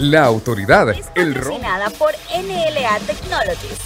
[0.00, 3.80] La autoridad, es el por NLA Technologies.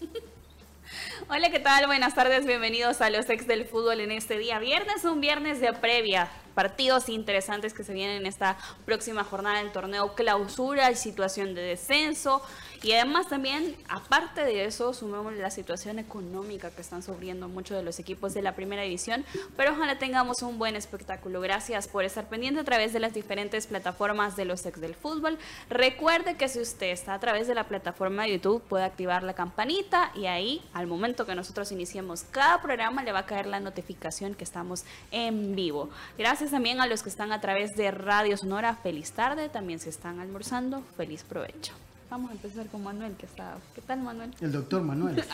[1.30, 1.86] Hola, ¿qué tal?
[1.86, 5.72] Buenas tardes, bienvenidos a los ex del fútbol en este día viernes, un viernes de
[5.72, 11.54] previa, partidos interesantes que se vienen en esta próxima jornada del torneo clausura y situación
[11.54, 12.42] de descenso.
[12.82, 17.84] Y además también, aparte de eso, sumemos la situación económica que están sufriendo muchos de
[17.84, 19.24] los equipos de la primera división,
[19.56, 21.40] pero ojalá tengamos un buen espectáculo.
[21.40, 25.38] Gracias por estar pendiente a través de las diferentes plataformas de los ex del fútbol.
[25.70, 29.34] Recuerde que si usted está a través de la plataforma de YouTube, puede activar la
[29.34, 33.60] campanita y ahí, al momento que nosotros iniciemos cada programa, le va a caer la
[33.60, 35.88] notificación que estamos en vivo.
[36.18, 38.74] Gracias también a los que están a través de Radio Sonora.
[38.82, 39.48] Feliz tarde.
[39.48, 40.82] También se están almorzando.
[40.96, 41.72] Feliz provecho.
[42.12, 43.56] Vamos a empezar con Manuel, que está.
[43.74, 44.34] ¿Qué tal, Manuel?
[44.42, 45.24] El doctor Manuel.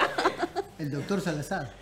[0.79, 1.73] El doctor Salazar.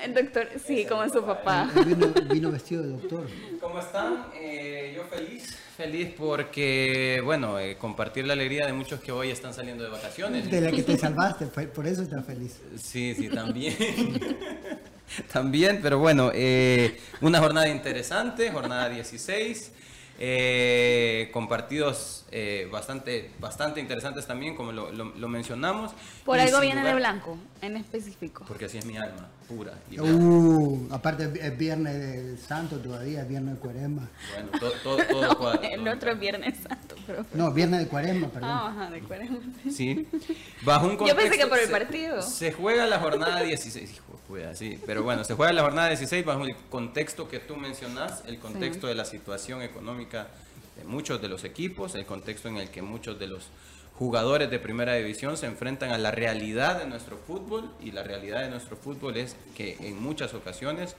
[0.00, 1.68] El doctor, sí, como su papá.
[1.84, 3.26] Vino, vino vestido de doctor.
[3.60, 4.26] ¿Cómo están?
[4.36, 9.52] Eh, yo feliz, feliz porque, bueno, eh, compartir la alegría de muchos que hoy están
[9.52, 10.48] saliendo de vacaciones.
[10.48, 12.60] De la que te salvaste, por eso estás feliz.
[12.80, 13.74] Sí, sí, también.
[15.32, 19.72] también, pero bueno, eh, una jornada interesante, jornada 16,
[20.20, 25.92] eh, con partidos eh, bastante, bastante interesantes también, como lo, lo- lo mencionamos.
[26.24, 28.44] Por Y algo viene de lugar- blanco, en específico.
[28.46, 29.72] Porque así es mi alma, pura.
[29.90, 29.98] y.
[30.00, 34.08] Uh, aparte es viernes de santo todavía, es viernes de cuaresma.
[34.34, 37.24] Bueno, todo, todo, todo cuadra, el todo otro es Viernes Santo, pero.
[37.34, 38.50] No, viernes de cuaresma, perdón.
[38.50, 39.38] Ah, ajá, de acuerdo.
[39.70, 40.06] Sí.
[40.62, 42.22] Bajo un Yo pensé contexto- que por el se- partido.
[42.22, 43.90] Se juega la jornada 16.
[43.92, 44.78] Hijo puta, sí.
[44.86, 48.86] Pero bueno, se juega la jornada 16 bajo el contexto que tú mencionas, el contexto
[48.86, 50.28] de la situación económica
[50.76, 53.48] de muchos de los equipos, el contexto en el que muchos de los
[53.98, 58.42] jugadores de primera división se enfrentan a la realidad de nuestro fútbol y la realidad
[58.42, 60.94] de nuestro fútbol es que en muchas ocasiones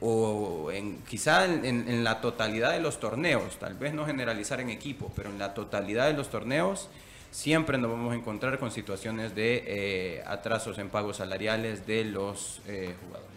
[0.00, 4.60] o en, quizá en, en- en la totalidad de los torneos, tal vez no generalizar
[4.60, 6.88] en equipo, pero en la totalidad de los torneos
[7.32, 12.60] siempre nos vamos a encontrar con situaciones de eh, atrasos en pagos salariales de los
[12.68, 13.32] eh, jugadores.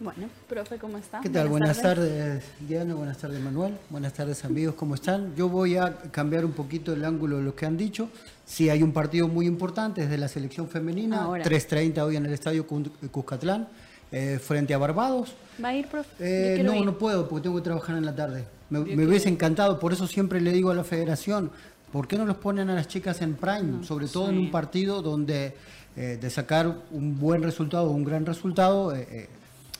[0.00, 1.20] Bueno, profe, ¿cómo está?
[1.20, 1.48] ¿Qué tal?
[1.48, 2.94] Buenas tardes, Diana.
[2.94, 3.76] Buenas tardes, Manuel.
[3.90, 4.76] Buenas tardes, amigos.
[4.76, 5.34] ¿Cómo están?
[5.34, 8.08] Yo voy a cambiar un poquito el ángulo de lo que han dicho.
[8.46, 11.22] Sí, hay un partido muy importante desde la selección femenina.
[11.22, 11.42] Ahora.
[11.42, 12.64] 3.30 hoy en el estadio
[13.10, 13.66] Cuscatlán,
[14.12, 15.34] eh, frente a Barbados.
[15.62, 16.10] ¿Va a ir, profe?
[16.20, 16.86] Eh, no, ir.
[16.86, 18.44] no puedo porque tengo que trabajar en la tarde.
[18.70, 21.50] Me, me hubiese encantado, por eso siempre le digo a la federación,
[21.92, 23.84] ¿por qué no los ponen a las chicas en prime?
[23.84, 25.54] Sobre todo en un partido donde
[25.96, 29.28] eh, de sacar un buen resultado, un gran resultado, eh, eh,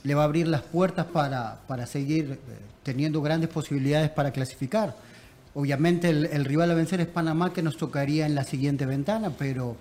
[0.04, 2.38] le va a abrir las puertas para, para seguir
[2.82, 4.96] teniendo grandes posibilidades para clasificar.
[5.54, 9.32] Obviamente el, el rival a vencer es Panamá que nos tocaría en la siguiente ventana,
[9.38, 9.76] pero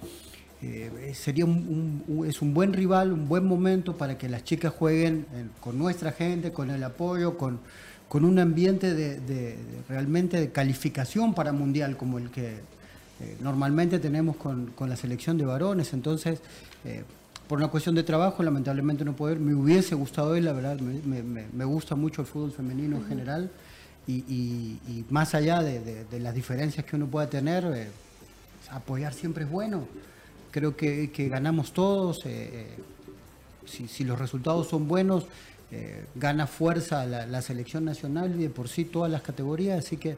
[1.14, 1.52] sería un,
[2.08, 5.26] un- un- es un buen rival, un buen momento para que las chicas jueguen
[5.62, 7.60] con nuestra gente, con el apoyo, con,
[8.10, 9.58] con un ambiente de,
[9.90, 12.56] realmente de calificación para mundial como el que
[13.20, 15.92] eh, normalmente tenemos con, con la selección de varones.
[15.94, 16.40] Entonces,
[16.86, 17.04] eh,
[17.48, 19.40] por una cuestión de trabajo, lamentablemente no puedo ir.
[19.40, 22.98] Me hubiese gustado ir, la verdad, me, me- me- me gusta mucho el fútbol femenino
[22.98, 23.50] en general.
[24.06, 27.88] Y, y- y más allá de, de- de las diferencias que uno pueda tener, eh,
[28.72, 29.86] apoyar siempre es bueno.
[30.52, 32.26] Creo que, que ganamos todos.
[32.26, 32.68] eh, eh,
[33.66, 35.26] si, si los resultados son buenos,
[35.72, 39.80] eh, gana fuerza la, la selección nacional y de por sí todas las categorías.
[39.86, 40.18] Así que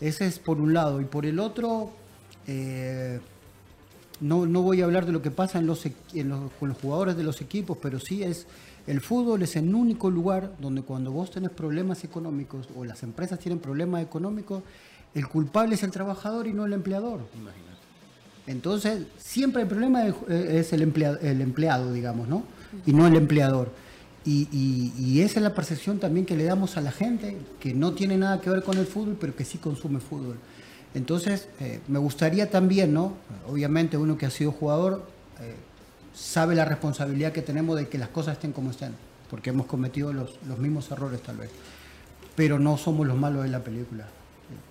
[0.00, 1.00] ese es por un lado.
[1.00, 1.90] Y por el otro,
[2.46, 3.18] eh,
[4.20, 6.78] no, no voy a hablar de lo que pasa en los, en los- con los
[6.78, 8.46] jugadores de los equipos, pero sí es
[8.86, 13.38] el fútbol es el único lugar donde cuando vos tenés problemas económicos o las empresas
[13.38, 14.62] tienen problemas económicos,
[15.14, 17.20] el culpable es el trabajador y no el empleador.
[18.46, 22.44] Entonces, siempre el problema es, es el, empleado, el empleado, digamos, ¿no?
[22.86, 23.70] Y no el empleador.
[24.30, 28.16] Y, esa es la percepción también que le damos a la gente, que no tiene
[28.18, 30.36] nada que ver con el fútbol, pero que sí consume fútbol.
[30.94, 33.14] Entonces, eh, me gustaría también, ¿no?
[33.48, 35.04] Obviamente uno que ha sido jugador
[35.40, 35.54] eh,
[36.14, 38.92] sabe la responsabilidad que tenemos de que las cosas estén como estén,
[39.30, 41.50] porque hemos cometido los, los mismos errores tal vez
[42.38, 44.06] pero no somos los malos de la película.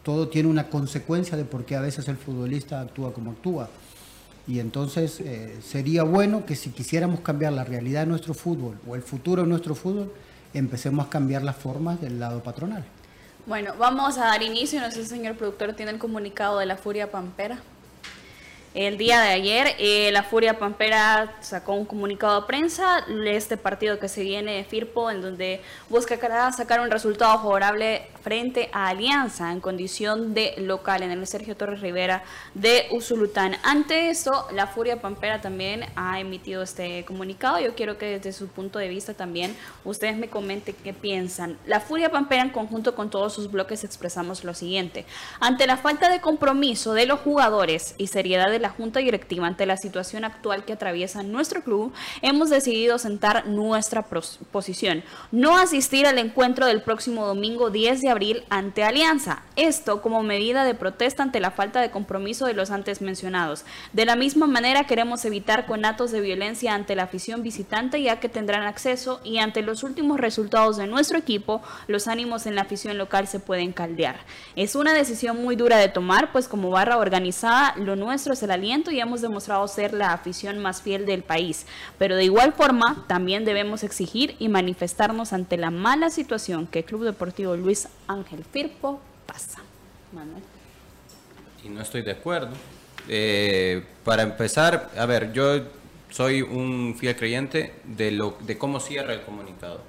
[0.01, 3.69] Todo tiene una consecuencia de por qué a veces el futbolista actúa como actúa.
[4.47, 8.95] Y entonces eh, sería bueno que si quisiéramos cambiar la realidad de nuestro fútbol o
[8.95, 10.13] el futuro de nuestro fútbol,
[10.53, 12.85] empecemos a cambiar las formas del lado patronal.
[13.45, 14.79] Bueno, vamos a dar inicio.
[14.79, 17.59] No sé si el señor productor tiene el comunicado de la Furia Pampera.
[18.77, 23.57] El día de ayer, eh, la Furia Pampera sacó un comunicado de prensa de este
[23.57, 26.15] partido que se viene de Firpo, en donde busca
[26.51, 31.81] sacar un resultado favorable frente a Alianza en condición de local en el Sergio Torres
[31.81, 33.55] Rivera de Usulután.
[33.63, 37.59] Ante eso, la Furia Pampera también ha emitido este comunicado.
[37.59, 41.57] Yo quiero que desde su punto de vista también ustedes me comenten qué piensan.
[41.65, 45.05] La Furia Pampera en conjunto con todos sus bloques expresamos lo siguiente.
[45.39, 49.65] Ante la falta de compromiso de los jugadores y seriedad de la Junta Directiva ante
[49.65, 55.03] la situación actual que atraviesa nuestro club, hemos decidido sentar nuestra posición.
[55.31, 59.43] No asistir al encuentro del próximo domingo 10 de abril ante Alianza.
[59.55, 63.65] Esto como medida de protesta ante la falta de compromiso de los antes mencionados.
[63.93, 68.29] De la misma manera queremos evitar conatos de violencia ante la afición visitante ya que
[68.29, 72.97] tendrán acceso y ante los últimos resultados de nuestro equipo, los ánimos en la afición
[72.97, 74.17] local se pueden caldear.
[74.55, 78.51] Es una decisión muy dura de tomar, pues como barra organizada, lo nuestro es el
[78.63, 81.65] y hemos demostrado ser la afición más fiel del país.
[81.97, 86.85] Pero de igual forma, también debemos exigir y manifestarnos ante la mala situación que el
[86.85, 89.61] Club Deportivo Luis Ángel Firpo pasa.
[90.11, 90.43] Manuel.
[91.63, 92.51] Y no estoy de acuerdo.
[93.07, 95.61] Eh, para empezar, a ver, yo
[96.09, 99.81] soy un fiel creyente de, lo, de cómo cierra el comunicado.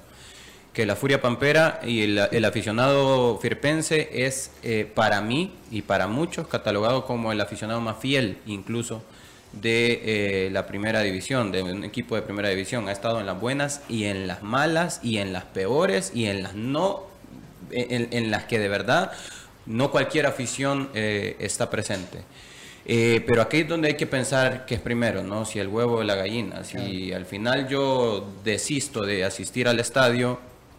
[0.79, 6.47] Que la Furia Pampera y el, aficionado firpense es eh, para mí y para muchos
[6.47, 9.03] catalogado como el aficionado más fiel incluso
[9.51, 12.89] de eh, la primera división, de un equipo de primera división.
[12.89, 16.45] Ha estado en las buenas y en las malas y en las peores y en
[16.45, 17.03] las no
[17.73, 19.11] en, las que de verdad
[19.67, 22.19] no cualquier afición eh, está presente.
[22.87, 25.45] Eh, pero aquí es donde hay que pensar que es primero, ¿no?
[25.45, 26.63] Si el huevo o la gallina.
[26.63, 30.39] Si al final yo desisto de asistir al estadio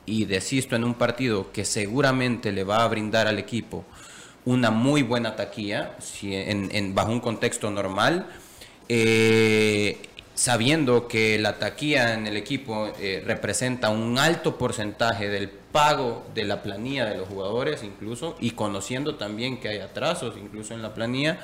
[0.10, 3.86] y desisto en un partido que seguramente le va a brindar al equipo
[4.46, 8.26] una muy buena taquilla, si en, bajo un contexto normal,
[8.88, 10.00] eh,
[10.34, 12.92] sabiendo que la taquilla en el equipo
[13.26, 19.16] representa un alto porcentaje del pago de la planilla de los jugadores incluso y conociendo
[19.16, 21.40] también que hay atrasos incluso en la planilla,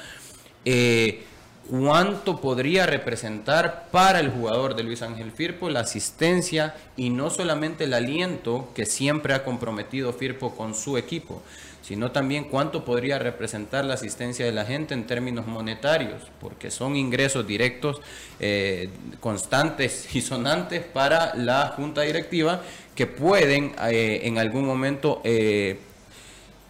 [0.63, 1.23] eh,
[1.69, 7.85] cuánto podría representar para el jugador de Luis Ángel Firpo la asistencia y no solamente
[7.85, 11.41] el aliento que siempre ha comprometido Firpo con su equipo,
[11.81, 16.95] sino también cuánto podría representar la asistencia de la gente en términos monetarios, porque son
[16.95, 18.01] ingresos directos
[18.39, 18.89] eh,
[19.19, 22.61] constantes y sonantes para la junta directiva
[22.95, 25.79] que pueden eh, en algún momento eh,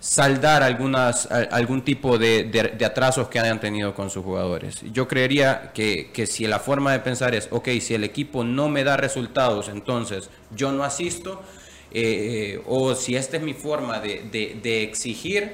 [0.05, 4.81] saldar algunas, algún tipo de, atrasos que hayan tenido con sus jugadores.
[4.93, 8.69] Yo creería que, que, si la forma de pensar es, ok, si el equipo no
[8.69, 11.41] me da resultados, entonces yo no asisto,
[11.91, 15.53] eh, o si esta es mi forma de, exigir,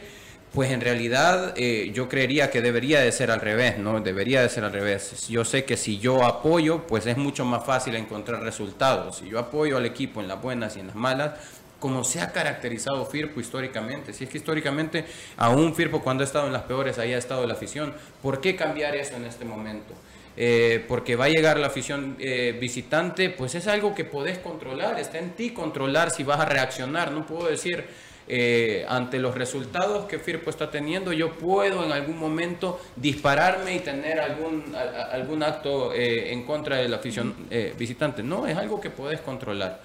[0.54, 4.01] pues en realidad eh, yo creería que debería de ser al revés, ¿no?
[4.01, 5.30] Debería de ser al revés.
[5.30, 9.19] Yo sé que si yo apoyo, pues es mucho más fácil encontrar resultados.
[9.19, 11.36] Si yo apoyo al equipo en las buenas y en las malas,
[11.81, 14.13] como se ha caracterizado Firpo históricamente.
[14.13, 15.04] Si es que históricamente,
[15.36, 17.94] aún Firpo cuando ha estado en las peores, ahí ha estado la afición.
[18.22, 19.94] ¿Por qué cambiar eso en este momento?
[20.38, 24.98] Eh, porque va a llegar la afición eh, visitante, pues es algo que podés controlar,
[24.98, 27.83] está en ti controlar si vas a reaccionar, no puedo decir
[28.30, 33.80] eh, ante los resultados que Firpo está teniendo, yo puedo en algún momento dispararme y
[33.80, 34.73] tener algún,
[35.11, 37.35] algún acto en contra de la afición
[37.78, 39.81] visitante, no, es algo que podés controlar.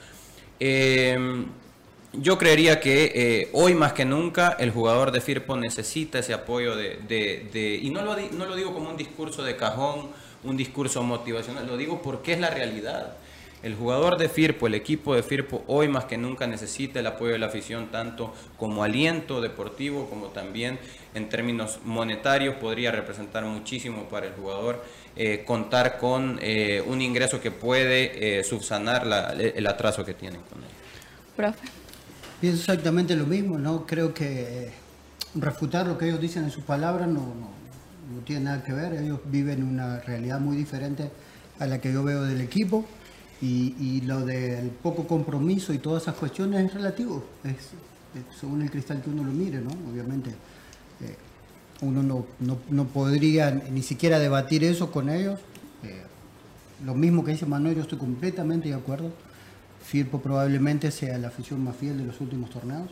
[2.21, 7.81] Yo creería que hoy más que nunca el jugador de Firpo necesita ese apoyo de,
[7.83, 10.11] y no lo, no lo digo como un discurso de cajón,
[10.45, 13.17] un discurso motivacional, lo digo porque es la realidad.
[13.63, 17.33] El jugador de Firpo, el equipo de Firpo, hoy más que nunca necesita el apoyo
[17.33, 20.79] de la afición, tanto como aliento deportivo, como también
[21.15, 24.85] en términos monetarios, podría representar muchísimo para el jugador
[25.17, 29.07] eh, contar con eh, un ingreso que puede eh, subsanar
[29.41, 30.71] el atraso que tienen con él.
[31.35, 31.86] Profe.
[32.40, 33.87] Pienso exactamente lo mismo, ¿no?
[33.87, 34.71] Creo que
[35.35, 37.57] refutar lo que ellos dicen en sus palabras no
[38.14, 41.11] no tiene nada que ver, ellos viven una realidad muy diferente
[41.59, 42.85] a la que yo veo del equipo
[43.40, 47.71] y, lo del poco compromiso y todas esas cuestiones es relativo, es,
[48.38, 49.71] según el cristal que uno lo mire, ¿no?
[49.90, 51.16] Obviamente eh,
[51.83, 52.26] uno no,
[52.71, 55.38] no, podría ni siquiera debatir eso con ellos.
[55.83, 56.02] Eh,
[56.85, 59.11] lo mismo que dice Manuel, yo estoy completamente de acuerdo.
[59.87, 62.90] Firpo probablemente sea la afición más fiel de los últimos torneos,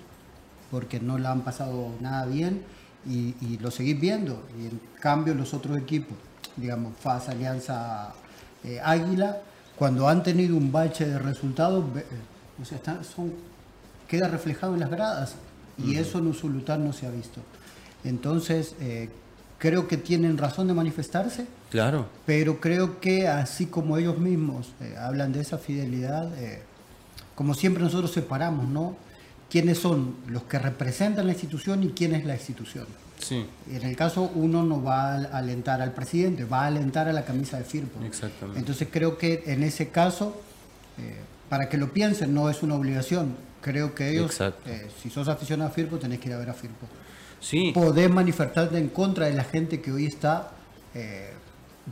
[0.70, 2.62] porque no la han pasado nada bien
[3.04, 4.44] y, lo seguís viendo.
[4.56, 6.16] Y en cambio los otros equipos,
[6.54, 8.12] digamos, FAS, Alianza,
[8.62, 9.40] eh, Águila,
[9.74, 12.04] cuando han tenido un bache de resultados, eh,
[12.62, 13.32] o sea, son,
[14.06, 15.34] queda reflejado en las gradas.
[15.76, 17.40] Y eso en Usulután no se ha visto.
[18.04, 19.08] Entonces, eh,
[19.58, 21.48] creo que tienen razón de manifestarse.
[21.72, 22.06] Claro.
[22.24, 24.68] Pero creo que así como ellos mismos
[25.00, 26.30] hablan de esa fidelidad,
[27.34, 28.96] como siempre nosotros separamos, ¿no?
[29.50, 32.86] ¿Quiénes son los que representan la institución y quién es la institución?
[33.18, 33.46] Sí.
[33.70, 37.24] En el caso, uno no va a alentar al presidente, va a alentar a la
[37.24, 38.02] camisa de Firpo.
[38.04, 38.58] Exactamente.
[38.58, 40.40] Entonces creo que en ese caso,
[40.98, 43.36] eh, para que lo piensen, no es una obligación.
[43.60, 46.54] Creo que ellos, eh, si sos aficionado a Firpo, tenés que ir a ver a
[46.54, 46.86] Firpo.
[47.40, 47.72] Sí.
[47.72, 50.50] Podés manifestarte en contra de la gente que hoy está
[50.94, 51.30] eh,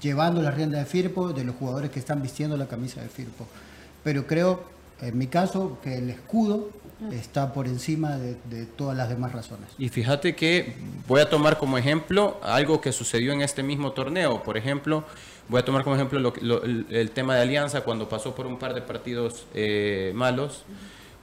[0.00, 3.46] llevando la rienda de Firpo, de los jugadores que están vistiendo la camisa de Firpo.
[4.02, 4.64] Pero creo,
[5.02, 6.70] en mi caso, que el escudo
[7.10, 9.68] está por encima de, de todas las demás razones.
[9.76, 10.74] Y fíjate que
[11.08, 14.42] voy a tomar como ejemplo algo que sucedió en este mismo torneo.
[14.44, 15.02] Por ejemplo,
[15.48, 18.46] voy a tomar como ejemplo lo- lo- el, el tema de Alianza cuando pasó por
[18.46, 20.62] un par de partidos eh, malos.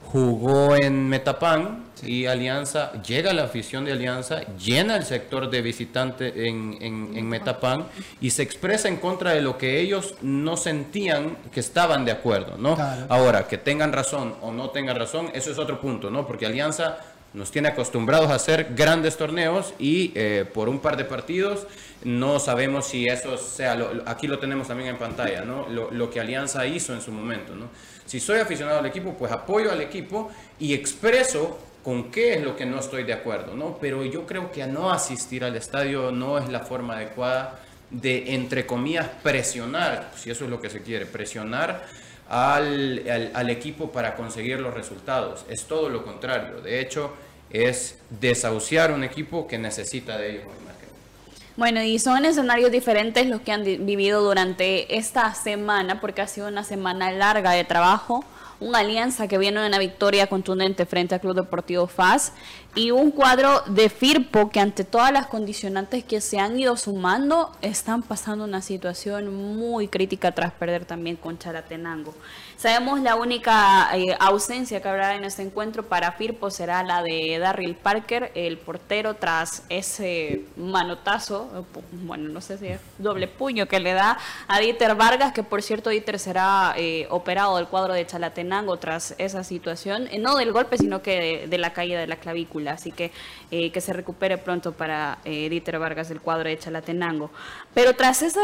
[0.05, 6.47] Jugó en Metapan y Alianza, llega la afición de Alianza, llena el sector de visitante
[6.47, 7.85] en, en, en Metapan
[8.19, 12.57] y se expresa en contra de lo que ellos no sentían que estaban de acuerdo,
[12.57, 12.73] ¿no?
[12.75, 13.05] Claro.
[13.09, 16.25] Ahora, que tengan razón o no tengan razón, eso es otro punto, ¿no?
[16.25, 16.97] Porque Alianza
[17.33, 21.67] nos tiene acostumbrados a hacer grandes torneos y eh, por un par de partidos
[22.03, 25.67] no sabemos si eso sea, lo- aquí lo tenemos también en pantalla, ¿no?
[25.69, 27.65] Lo, lo que Alianza hizo en su momento, ¿no?
[28.09, 32.55] Si soy aficionado al equipo, pues apoyo al equipo y expreso con qué es lo
[32.55, 33.77] que no estoy de acuerdo, ¿no?
[33.79, 37.59] Pero yo creo que no asistir al estadio no es la forma adecuada
[37.91, 41.85] de, entre comillas, presionar, si eso es lo que se quiere, presionar
[42.27, 45.45] al, al- al equipo para conseguir los resultados.
[45.47, 46.61] Es todo lo contrario.
[46.61, 47.13] De hecho,
[47.51, 50.43] es desahuciar un equipo que necesita de ellos.
[50.45, 51.48] hoy más que nunca.
[51.59, 56.47] Bueno, y son escenarios diferentes los que han vivido durante esta semana, porque ha sido
[56.47, 58.23] una semana larga de trabajo.
[58.61, 62.31] Una alianza que viene de una victoria contundente frente al Club Deportivo FAS
[62.75, 67.51] y un cuadro de Firpo que ante todas las condicionantes que se han ido sumando
[67.61, 72.13] están pasando una situación muy crítica tras perder también con Charatenango.
[72.59, 77.39] Sabemos la única eh, ausencia que habrá en este encuentro para Firpo será la de
[77.39, 83.79] Darryl Parker, el portero, tras ese manotazo, bueno, no sé si es doble puño que
[83.79, 84.17] le da
[84.49, 89.15] a Dieter Vargas, que por cierto Dieter será eh, operado del cuadro de Chalatenango tras
[89.19, 92.73] esa situación, eh, no del golpe, sino que de, de la caída de la clavícula,
[92.73, 93.13] así que
[93.51, 97.31] eh, que se recupere pronto para Dieter Vargas del cuadro de Chalatenango.
[97.73, 98.41] Pero tras ese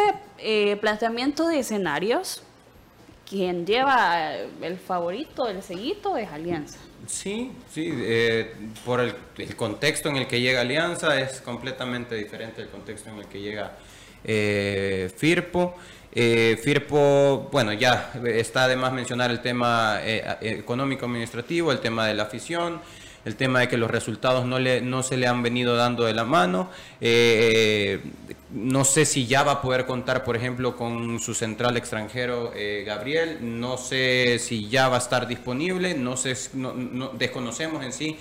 [0.80, 2.42] planteamiento de escenarios,
[3.28, 6.80] quien lleva el favorito, el seguito, es Alianza.
[7.08, 8.54] Sí, sí, eh,
[8.84, 9.16] por el,
[9.56, 13.78] contexto en el que llega Alianza es completamente diferente del contexto en el que llega
[14.24, 15.76] eh, Firpo.
[16.12, 22.24] Eh, Firpo, bueno, ya está de más mencionar el tema económico-administrativo, el tema de la
[22.24, 22.82] afición,
[23.26, 26.14] el tema de que los resultados no, le, no se le han venido dando de
[26.14, 26.70] la mano.
[27.02, 28.00] Eh,
[28.56, 32.84] no sé si ya va a poder contar, por ejemplo, con su central extranjero eh,
[32.88, 33.38] Gabriel.
[33.42, 35.94] No sé si ya va a estar disponible.
[35.94, 38.18] No sé, no- no- desconocemos en sí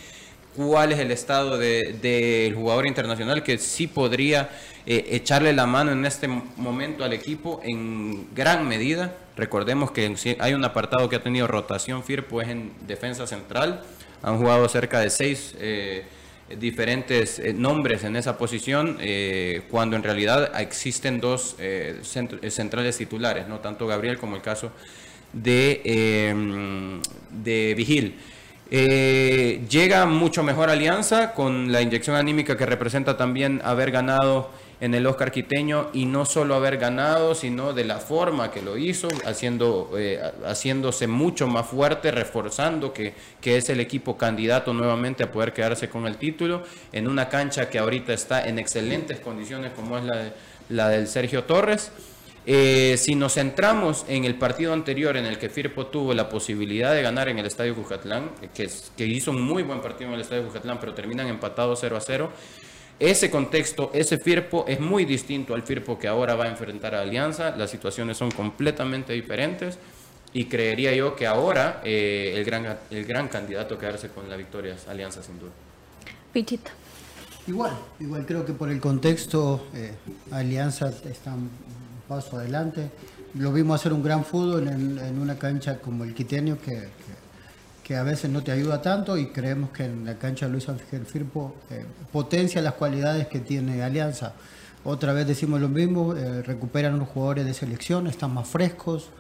[0.57, 4.51] cuál es el estado de- del jugador internacional que sí podría
[4.87, 9.17] eh, echarle la mano en este momento al equipo en gran medida.
[9.37, 13.83] Recordemos que hay un apartado que ha tenido rotación Firpo es en defensa central.
[14.23, 16.05] Han jugado cerca de seis eh,
[16.59, 22.51] diferentes eh, nombres en esa posición, eh, cuando en realidad existen dos eh, centr- eh,
[22.51, 24.71] centrales titulares, no tanto Gabriel como el caso
[25.33, 28.15] de, eh, de Vigil.
[28.71, 34.95] Eh, llega mucho mejor Alianza con la inyección anímica que representa también haber ganado en
[34.95, 39.09] el Oscar Quiteño y no solo haber ganado, sino de la forma que lo hizo,
[39.25, 45.31] haciendo, eh, haciéndose mucho más fuerte, reforzando que, que es el equipo candidato nuevamente a
[45.33, 46.63] poder quedarse con el título
[46.93, 50.33] en una cancha que ahorita está en excelentes condiciones como es la,
[50.69, 51.93] la del Sergio Torres.
[52.47, 56.93] Eh, si nos centramos en el partido anterior en el que Firpo tuvo la posibilidad
[56.93, 60.21] de ganar en el Estadio Cucatlán, eh, que hizo un muy buen partido en el
[60.21, 62.31] Estadio Cucatlán, pero terminan empatados 0 a 0,
[62.99, 67.01] ese contexto, ese Firpo es muy distinto al Firpo que ahora va a enfrentar a
[67.01, 69.79] Alianza, las situaciones son completamente diferentes
[70.33, 74.37] y creería yo que ahora eh, el, gran, el gran candidato a quedarse con la
[74.37, 75.51] victoria es Alianza sin duda.
[76.33, 76.71] Pichita.
[77.47, 79.93] Igual, igual creo que por el contexto, eh,
[80.31, 81.51] Alianza está un
[82.09, 82.91] paso adelante.
[83.35, 87.24] Lo vimos hacer un gran fútbol en, en una cancha como el Quiteño que, que,
[87.85, 91.05] que a veces no te ayuda tanto y creemos que en la cancha Luis Ángel
[91.07, 94.33] Firpo eh, potencia las cualidades que tiene Alianza.
[94.85, 99.11] Otra vez decimos lo mismo, eh, recuperan los jugadores de selección, están más frescos,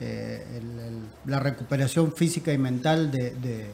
[0.00, 0.42] eh,
[1.26, 3.66] la recuperación física y mental de, de-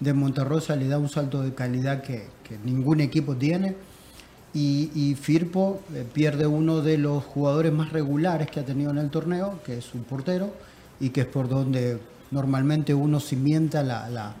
[0.00, 2.28] de Monterrosa le da un salto de calidad que,
[2.64, 3.74] ningún equipo tiene.
[4.54, 9.60] Y, Firpo pierde uno de los jugadores más regulares que ha tenido en el torneo,
[9.64, 10.52] que es un portero,
[11.00, 11.98] y que es por donde
[12.30, 14.34] normalmente uno cimienta la, la,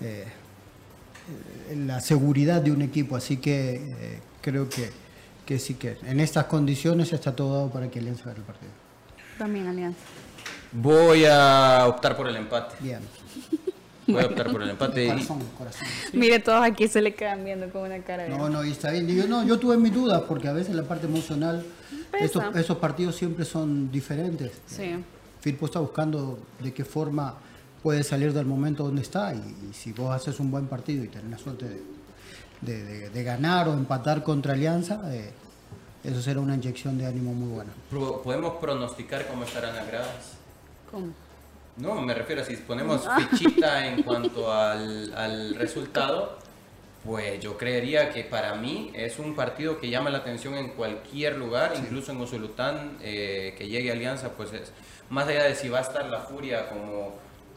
[0.00, 0.24] eh,
[1.76, 3.16] la seguridad de un equipo.
[3.16, 4.90] Así que eh, creo que,
[5.46, 8.70] que sí que en estas condiciones está todo dado para que Alianza gane el partido.
[9.38, 9.98] También Alianza.
[10.72, 12.76] Voy a optar por el empate.
[12.80, 13.00] Bien.
[14.06, 15.04] Voy a optar por el empate.
[15.04, 15.86] y- Corazón, corazón.
[16.12, 18.28] Mire, todos aquí se le quedan viendo con una cara de...
[18.30, 19.06] No, no, y está bien.
[19.08, 21.64] Yo, no, yo tuve mis dudas porque a veces la parte emocional,
[22.18, 24.52] estos, esos partidos siempre son diferentes.
[24.66, 24.96] Sí.
[25.40, 27.34] Firpo está buscando de qué forma
[27.82, 29.38] puede salir del momento donde está y,
[29.70, 31.80] y si vos haces un buen partido y tenés la suerte de,
[32.60, 35.30] de- de- de ganar o empatar contra Alianza, eh,
[36.04, 37.70] eso será una inyección de ánimo muy buena.
[38.22, 40.32] ¿Podemos pronosticar cómo estarán las gradas?
[40.90, 41.08] ¿Cómo?
[41.76, 46.36] No, me refiero a si ponemos fichita en cuanto al, al resultado,
[47.04, 51.36] pues yo creería que para mí es un partido que llama la atención en cualquier
[51.36, 54.72] lugar, incluso en Usulután, eh, que llegue Alianza, pues es
[55.08, 57.14] más allá de si va a estar la furia como,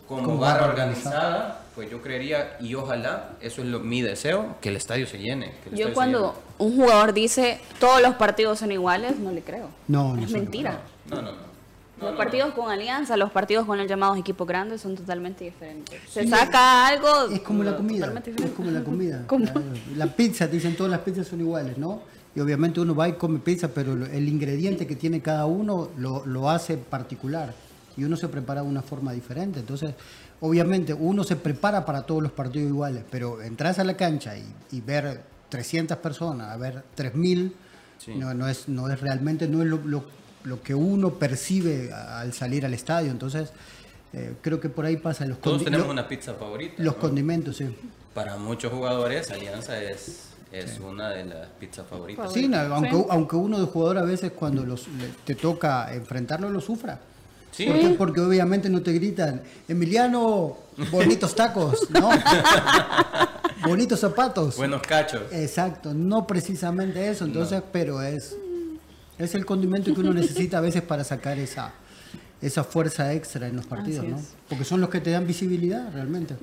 [0.07, 4.69] como, Como barra organizada, pues yo creería y ojalá, eso es lo, mi deseo, que
[4.69, 5.53] el estadio se llene.
[5.63, 9.69] que el Yo cuando un jugador dice todos los partidos son iguales, no le creo.
[9.87, 10.81] No, no es mentira.
[11.09, 11.52] No, no, no.
[12.03, 15.45] No, los no, partidos con Alianza, los partidos con el llamado equipos grandes son totalmente
[15.45, 15.99] diferentes.
[16.09, 18.07] Se saca algo Es como la comida.
[18.07, 19.23] totalmente Es como la comida.
[19.27, 19.45] ¿Cómo?
[19.95, 22.01] La pizza, dicen todas las pizzas son iguales, ¿no?
[22.35, 25.89] Y obviamente uno va y come pizza, pero lo- el ingrediente que tiene cada uno
[25.97, 27.53] lo, lo hace particular.
[27.95, 29.59] Y uno se prepara de una forma diferente.
[29.59, 29.93] Entonces,
[30.41, 34.43] obviamente, uno se prepara para todos los partidos iguales, pero entras a la cancha y,
[34.71, 37.53] y ver 300 personas, a ver 3000,
[37.99, 38.15] Sí.
[38.15, 40.03] no, no, es, no es realmente no es lo, lo-
[40.43, 43.11] lo que uno percibe al salir al estadio.
[43.11, 43.49] Entonces,
[44.13, 46.75] eh, creo que por ahí pasa los Todos tenemos lo- una pizza favorita.
[46.77, 46.99] los ¿no?
[46.99, 47.75] condimentos, sí.
[48.13, 52.31] Para muchos jugadores, Alianza es, es una de las pizzas favoritas.
[52.31, 53.05] Sí, no, aunque, Sí.
[53.09, 54.85] aunque uno de jugador a veces cuando los,
[55.25, 56.99] te toca enfrentarlo lo sufra.
[57.51, 57.65] Sí.
[57.67, 60.57] Porque, porque obviamente no te gritan, Emiliano,
[60.91, 62.09] bonitos tacos, ¿no?
[63.65, 64.57] bonitos zapatos.
[64.57, 65.21] Buenos cachos.
[65.31, 68.35] Exacto, no precisamente eso, entonces, pero es,
[69.17, 71.73] es el condimento que uno necesita a veces para sacar esa,
[72.41, 74.19] esa fuerza extra en los partidos, ¿no?
[74.49, 76.35] Porque son los que te dan visibilidad realmente.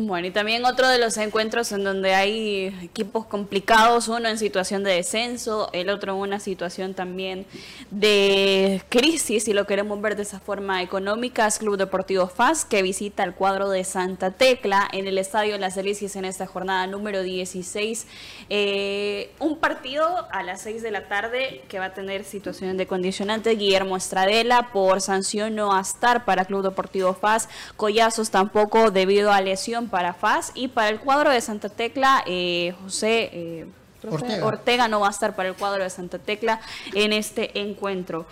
[0.00, 4.84] Bueno, y también otro de los encuentros en donde hay equipos complicados, uno en situación
[4.84, 7.46] de descenso, el otro en una situación también
[7.90, 12.80] de crisis, si lo queremos ver de esa forma económica, es Club Deportivo FAS, que
[12.82, 17.24] visita el cuadro de Santa Tecla en el Estadio Las Delicias en esta jornada número
[17.24, 18.06] 16.
[18.50, 22.86] Eh, un partido a las 6 de la tarde que va a tener situación de
[22.86, 23.56] condicionante.
[23.56, 27.48] Guillermo Estradela por sanción no a estar para Club Deportivo FAS.
[27.76, 30.52] Collazos tampoco debido a lesión para FAS.
[30.54, 33.66] Y para el cuadro de Santa Tecla, eh, José eh,
[34.08, 34.46] Ortega.
[34.46, 36.60] Ortega no va a estar para el cuadro de Santa Tecla
[36.94, 38.26] en este encuentro.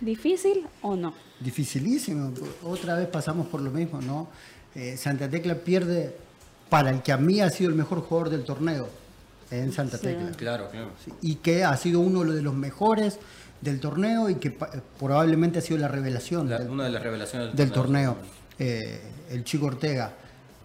[0.00, 1.12] ¿Difícil o no?
[1.40, 2.32] Dificilísimo.
[2.64, 4.28] Otra vez pasamos por lo mismo, ¿no?
[4.74, 6.16] Eh, Santa Tecla pierde
[6.68, 8.88] para el que a mí ha sido el mejor jugador del torneo
[9.50, 10.04] en Santa Sí.
[10.04, 10.30] Tecla.
[10.36, 10.90] Claro, claro.
[11.04, 13.18] Sí, Y que ha sido uno de los mejores
[13.60, 14.56] del torneo y que
[14.98, 18.16] probablemente ha sido la revelación La- del, una de las revelaciones del torneo,
[18.58, 20.12] eh, el Chico Ortega.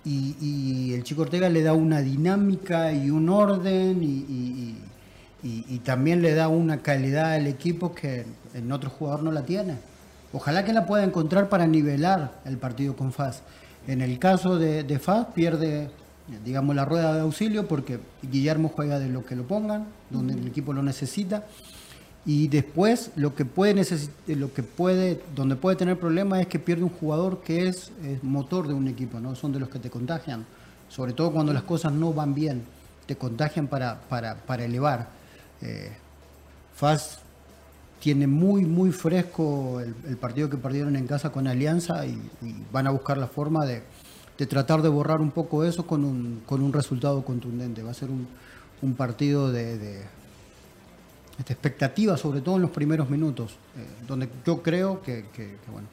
[0.06, 4.76] Y, y el Chico Ortega le da una dinámica y un orden y,
[5.84, 9.76] también le da una calidad al equipo que en otro jugador no la tiene.
[10.34, 13.44] Ojalá que la pueda encontrar para nivelar el partido con FAS.
[13.88, 15.92] En el caso de, de FAS pierde,
[16.44, 20.48] digamos, la rueda de auxilio porque Guillermo juega de lo que lo pongan, donde el
[20.48, 21.44] equipo lo necesita.
[22.26, 23.86] Y después lo que puede
[24.28, 27.92] lo que puede, donde puede tener problemas es que pierde un jugador que es,
[28.24, 29.36] motor de un equipo, ¿no?
[29.36, 30.46] Son de los que te contagian.
[30.90, 32.64] Sobre todo cuando las cosas no van bien,
[33.06, 35.10] te contagian para, para, para elevar.
[35.62, 35.92] Eh,
[36.76, 37.20] Faz
[38.00, 42.22] tiene muy, muy fresco el, partido que perdieron en casa con Alianza y,
[42.72, 43.82] van a buscar la forma de,
[44.38, 47.82] de tratar de borrar un poco eso con un, con un resultado contundente.
[47.82, 48.28] Va a ser un,
[48.82, 50.04] un partido de,
[51.38, 55.72] de expectativa, sobre todo en los primeros minutos, eh, donde yo creo que, que- que,
[55.72, 55.88] bueno,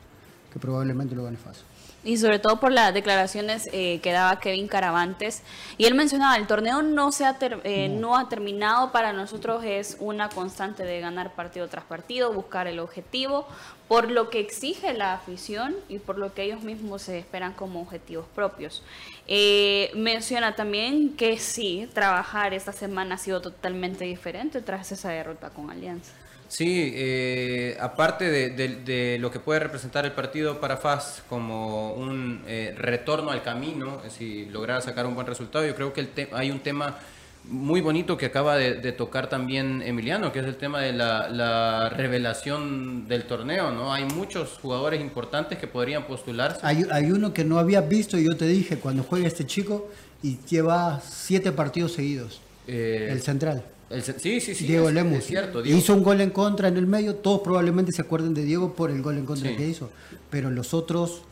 [0.53, 1.65] que probablemente lo gane fácil.
[2.05, 5.43] Y sobre todo por las declaraciones eh, que daba Kevin Caravantes.
[5.79, 8.17] Y él mencionaba, el torneo no, se ha ter- eh, no.
[8.17, 13.47] ha terminado, para nosotros es una constante de ganar partido tras partido, buscar el objetivo,
[13.87, 17.81] por lo que exige la afición y por lo que ellos mismos se esperan como
[17.83, 18.83] objetivos propios.
[19.29, 25.51] Eh, menciona también que sí, trabajar esta semana ha sido totalmente diferente tras esa derrota
[25.51, 26.13] con Alianza.
[26.53, 31.95] Sí, eh, aparte de, de- de lo que puede representar el partido para FAS como
[31.95, 36.03] un eh, retorno al camino, eh, si lograr sacar un buen resultado, yo creo que
[36.03, 36.99] el hay un tema
[37.45, 41.31] muy bonito que acaba de, de tocar también Emiliano, que es el tema de la,
[41.31, 43.91] la revelación del torneo, ¿no?
[43.91, 46.61] Hay muchos jugadores importantes que podrían postularse.
[46.63, 49.89] Hay, hay uno que no habías visto y yo te dije, cuando juega este chico
[50.23, 53.65] y lleva siete partidos seguidos, Eh, el central.
[53.93, 54.67] El sí, sí, sí.
[54.67, 55.19] Diego es, Lemus.
[55.19, 55.63] es cierto.
[55.63, 58.75] Diego- Hizo un gol en contra en el medio, todos probablemente se acuerden de Diego
[58.75, 59.57] por el gol en contra Sí.
[59.57, 59.91] que hizo,
[60.31, 61.23] pero los otros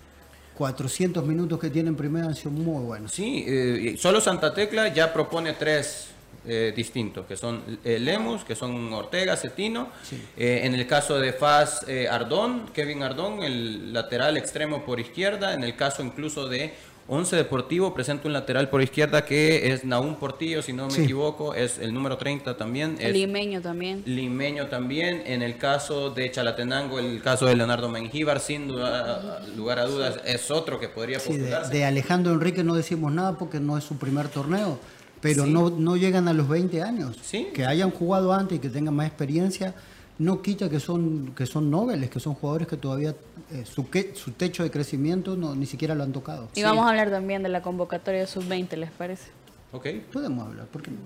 [0.56, 3.12] 400 minutos que tiene en primera han sido muy buenos.
[3.12, 6.08] Sí, eh, solo Santa Tecla ya propone tres
[6.46, 9.88] eh, distintos, que son eh, Lemus, que son Ortega, Cetino.
[10.36, 15.52] En el caso de Faz, Ardón, Kevin Ardón, el lateral extremo por izquierda.
[15.54, 16.72] En el caso incluso de
[17.12, 21.02] Once Deportivo, presenta un lateral por izquierda que es Naún Portillo, si no me Sí.
[21.02, 22.96] equivoco, es el número 30 también.
[23.00, 24.02] Es- limeño también.
[24.06, 25.24] Limeño también.
[25.26, 30.20] En el caso de Chalatenango, el caso de Leonardo Mengíbar, sin duda- lugar a dudas,
[30.24, 31.72] es otro que podría Sí, de, postularse.
[31.72, 34.78] de Alejandro Enrique no decimos nada porque no es su primer torneo,
[35.20, 35.50] pero Sí.
[35.50, 37.16] no, no llegan a los 20 años.
[37.22, 37.48] Sí.
[37.52, 39.74] Que hayan jugado antes y que tengan más experiencia,
[40.20, 43.14] no quita que son, que son nobles, que son jugadores que todavía
[43.52, 46.48] eh, su, que- su techo de crecimiento no, ni siquiera lo han tocado.
[46.54, 49.30] Y vamos a hablar también de la convocatoria sub-20, ¿les parece?
[49.72, 49.86] Ok.
[50.12, 50.98] Podemos hablar, ¿por qué no?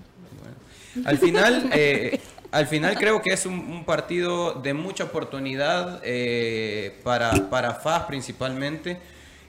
[1.06, 6.98] Al final, eh, al final creo que es un, un partido de mucha oportunidad eh,
[7.04, 8.98] para, para FAS principalmente.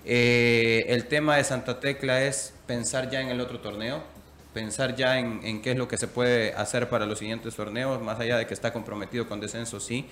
[0.05, 4.03] Eh, el tema de Santa Tecla es pensar ya en el otro torneo,
[4.55, 8.21] pensar ya en, qué es lo que se puede hacer para los siguientes torneos, más
[8.21, 10.05] allá de que está comprometido con descenso, sí.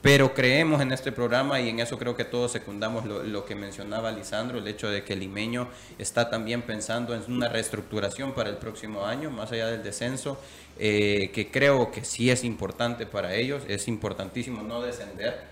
[0.00, 4.10] Pero creemos en este programa y en eso creo que todos secundamos lo, que mencionaba
[4.10, 5.68] Lisandro, el hecho de que limeño
[5.98, 10.38] está también pensando en una reestructuración para el próximo año, más allá del descenso,
[10.78, 15.44] eh, que creo que sí es importante para ellos, es importantísimo no descender,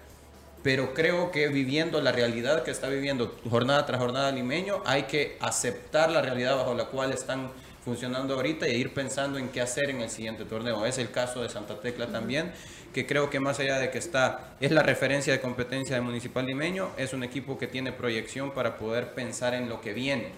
[0.62, 5.36] pero creo que viviendo la realidad que está viviendo jornada tras jornada limeño, hay que
[5.40, 7.50] aceptar la realidad bajo la cual están
[7.84, 10.86] funcionando ahorita y ir pensando en qué hacer en el siguiente torneo.
[10.86, 12.52] Es el caso de Santa Tecla también,
[12.94, 16.46] que creo que más allá de que está, es la referencia de competencia de Municipal
[16.46, 20.30] Limeño, es un equipo que tiene proyección para poder pensar en lo que viene.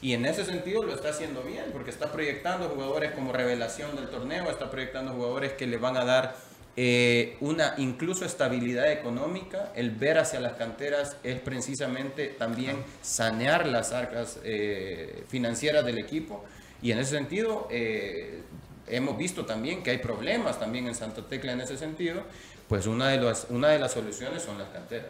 [0.00, 4.08] Y en ese sentido lo está haciendo bien, porque está proyectando jugadores como revelación del
[4.08, 6.36] torneo, está proyectando jugadores que le van a dar
[6.76, 9.72] eh, una incluso estabilidad económica.
[9.76, 16.44] El ver hacia las canteras es precisamente también sanear las arcas eh, financieras del equipo.
[16.82, 18.42] Y en ese sentido, eh,
[18.88, 22.22] hemos visto también que hay problemas también en Santa Tecla en ese sentido.
[22.68, 25.06] Pues una de, las, una de las soluciones son las canteras.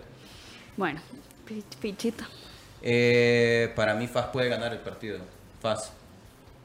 [0.76, 1.00] Bueno,
[1.46, 2.28] pi- pichita.
[2.82, 5.18] Eh, para mí, FAS puede ganar el partido.
[5.61, 5.92] FAS.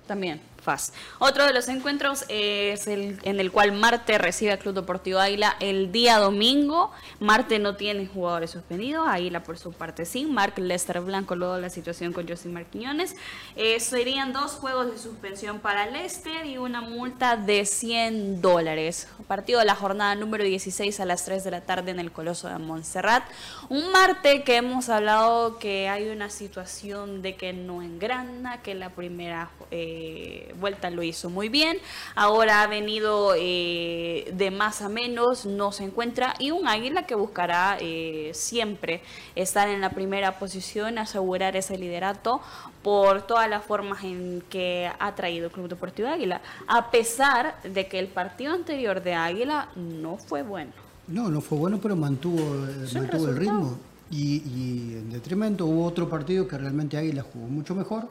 [0.08, 0.92] También, FAS.
[1.20, 5.56] Otro de los encuentros es el en el cual Marte recibe al Club Deportivo Águila
[5.62, 6.92] el día domingo.
[7.22, 10.26] Marte no tiene jugadores suspendidos, Águila por su parte sí.
[10.26, 13.16] Mark Lester Blanco, luego la situación con Josimar Quiñones.
[13.56, 19.08] Eh, serían dos juegos de suspensión para Lester y una multa de 100 dólares.
[19.26, 22.50] Partido de la jornada número 16 a las 3 de la tarde en el Coloso
[22.50, 23.24] de Montserrat.
[23.70, 28.90] Un Marte que hemos hablado que hay una situación de que no engrana, que la
[28.90, 31.78] primera eh, vuelta lo hizo muy bien,
[32.16, 37.16] ahora ha venido eh, de más a menos, no se encuentra, y un águila que
[37.16, 39.02] buscará eh, siempre
[39.36, 42.42] estar en la primera posición, asegurar ese liderato
[42.84, 47.88] por todas las formas en que ha traído el Club Deportivo Águila, a pesar de
[47.88, 50.72] que el partido anterior de Águila no fue bueno.
[51.08, 53.78] No, no fue bueno, pero mantuvo, eh, mantuvo el ritmo.
[54.10, 58.08] Y, y en detrimento hubo otro partido que realmente Águila jugó mucho mejor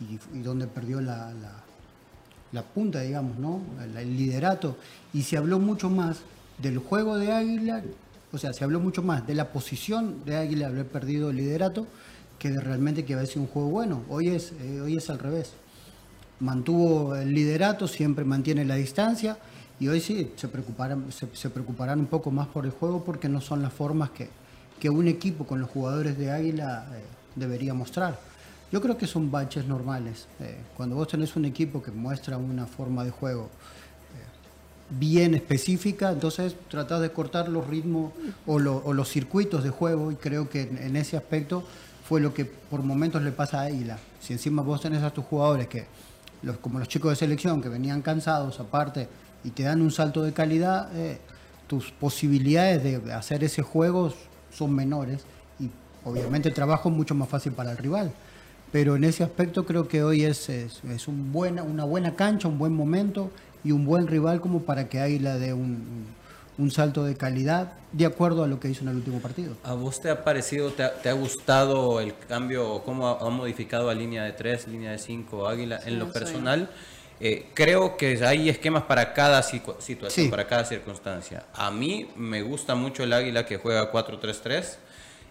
[0.00, 1.63] y, y donde perdió la, la-
[2.54, 3.60] la punta, digamos, ¿no?
[3.82, 4.76] El, liderato.
[5.12, 6.20] Y se habló mucho más
[6.58, 7.82] del juego de Águila,
[8.32, 11.86] o sea, se habló mucho más de la posición de Águila haber perdido el liderato
[12.38, 14.02] que de realmente que había sido un juego bueno.
[14.08, 15.52] Hoy es, eh, hoy es al revés
[16.40, 19.38] mantuvo el liderato, siempre mantiene la distancia
[19.80, 23.28] y hoy sí se preocuparán, se, se preocuparán un poco más por el juego porque
[23.28, 24.28] no son las formas que,
[24.80, 27.02] que un equipo con los jugadores de Águila eh,
[27.36, 28.18] debería mostrar.
[28.74, 30.26] Yo creo que son baches normales.
[30.40, 36.10] Eh, cuando vos tenés un equipo que muestra una forma de juego eh, bien específica,
[36.10, 38.10] entonces tratás de cortar los ritmos
[38.48, 41.62] o, lo- o los circuitos de juego y creo que en, en ese aspecto
[42.04, 43.96] fue lo que por momentos le pasa a Águila.
[44.20, 45.86] Si encima vos tenés a tus jugadores que,
[46.42, 49.06] los, como los chicos de selección, que venían cansados aparte
[49.44, 51.20] y te dan un salto de calidad, eh,
[51.68, 54.12] tus posibilidades de hacer ese juego
[54.52, 55.20] son menores
[55.60, 55.70] y
[56.04, 58.10] obviamente el trabajo es mucho más fácil para el rival.
[58.74, 62.48] Pero en ese aspecto creo que hoy es, es, es un buena, una buena cancha,
[62.48, 63.30] un buen momento
[63.62, 66.06] y un buen rival como para que Águila dé un,
[66.58, 69.54] un salto de calidad de acuerdo a lo que hizo en el último partido.
[69.62, 73.30] ¿A vos te ha parecido, te ha, te ha gustado el cambio, cómo ha, ha
[73.30, 75.78] modificado a línea de 3, línea de 5, Águila?
[75.86, 76.68] En lo Sí, personal,
[77.20, 80.26] eh, creo que hay esquemas para cada situación, Sí.
[80.28, 81.44] para cada circunstancia.
[81.54, 84.78] A mí me gusta mucho el Águila que juega 4-3-3.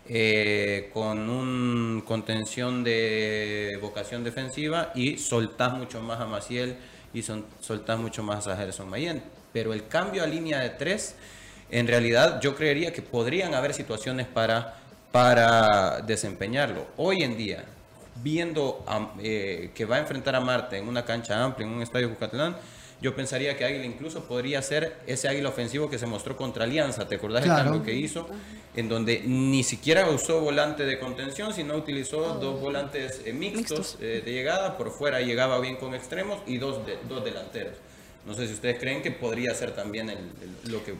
[0.07, 6.75] Eh, con un contención de vocación defensiva y soltás mucho más a Maciel
[7.13, 9.23] y son, soltás mucho más a Gerson Mayen.
[9.53, 11.15] Pero el cambio a línea de 3
[11.71, 14.75] en realidad yo creería que podrían haber situaciones para,
[15.11, 16.87] para desempeñarlo.
[16.97, 17.65] Hoy en día,
[18.21, 21.81] viendo a- eh, que va a enfrentar a Marte en una cancha amplia, en un
[21.81, 22.55] estadio Jucatlán,
[23.03, 27.07] yo pensaría que Águila incluso podría ser ese Águila ofensivo que se mostró contra Alianza.
[27.07, 27.59] ¿Te acordás Claro.
[27.59, 28.27] el cambio que hizo?
[28.75, 33.97] En donde ni siquiera usó volante de contención, sino utilizó dos volantes eh, mixtos, Mixtos.
[34.01, 34.77] eh, de llegada.
[34.77, 37.73] Por fuera llegaba bien con extremos y dos, de- dos delanteros.
[38.25, 40.17] No sé si ustedes creen que podría ser también el-
[40.65, 40.93] el- lo que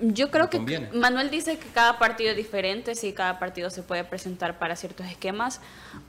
[0.00, 0.88] Yo creo que conviene.
[0.92, 5.06] Manuel dice que cada partido es diferente, sí, cada partido se puede presentar para ciertos
[5.06, 5.60] esquemas,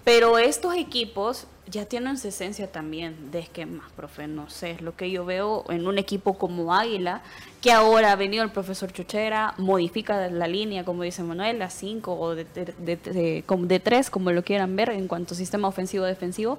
[0.03, 4.95] pero estos equipos ya tienen su esencia también de esquemas, profe, no sé, es lo
[4.95, 7.21] que yo veo en un equipo como Águila,
[7.61, 12.19] que ahora ha venido el profesor Chuchera, modifica la línea, como dice Manuel, a 5
[12.19, 15.37] o de 3, de, de, como de tres, como lo quieran ver, en cuanto a
[15.37, 16.57] sistema ofensivo-defensivo,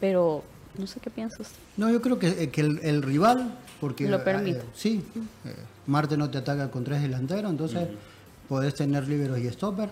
[0.00, 0.42] pero
[0.78, 1.48] no sé qué piensas.
[1.76, 4.58] No, yo creo que, eh, que el, el rival, porque Lo eh, permite.
[4.58, 5.04] eh, sí,
[5.44, 5.54] eh,
[5.86, 7.88] Marte no te ataca con tres delanteros, entonces
[8.48, 9.90] podés tener liberos y stopper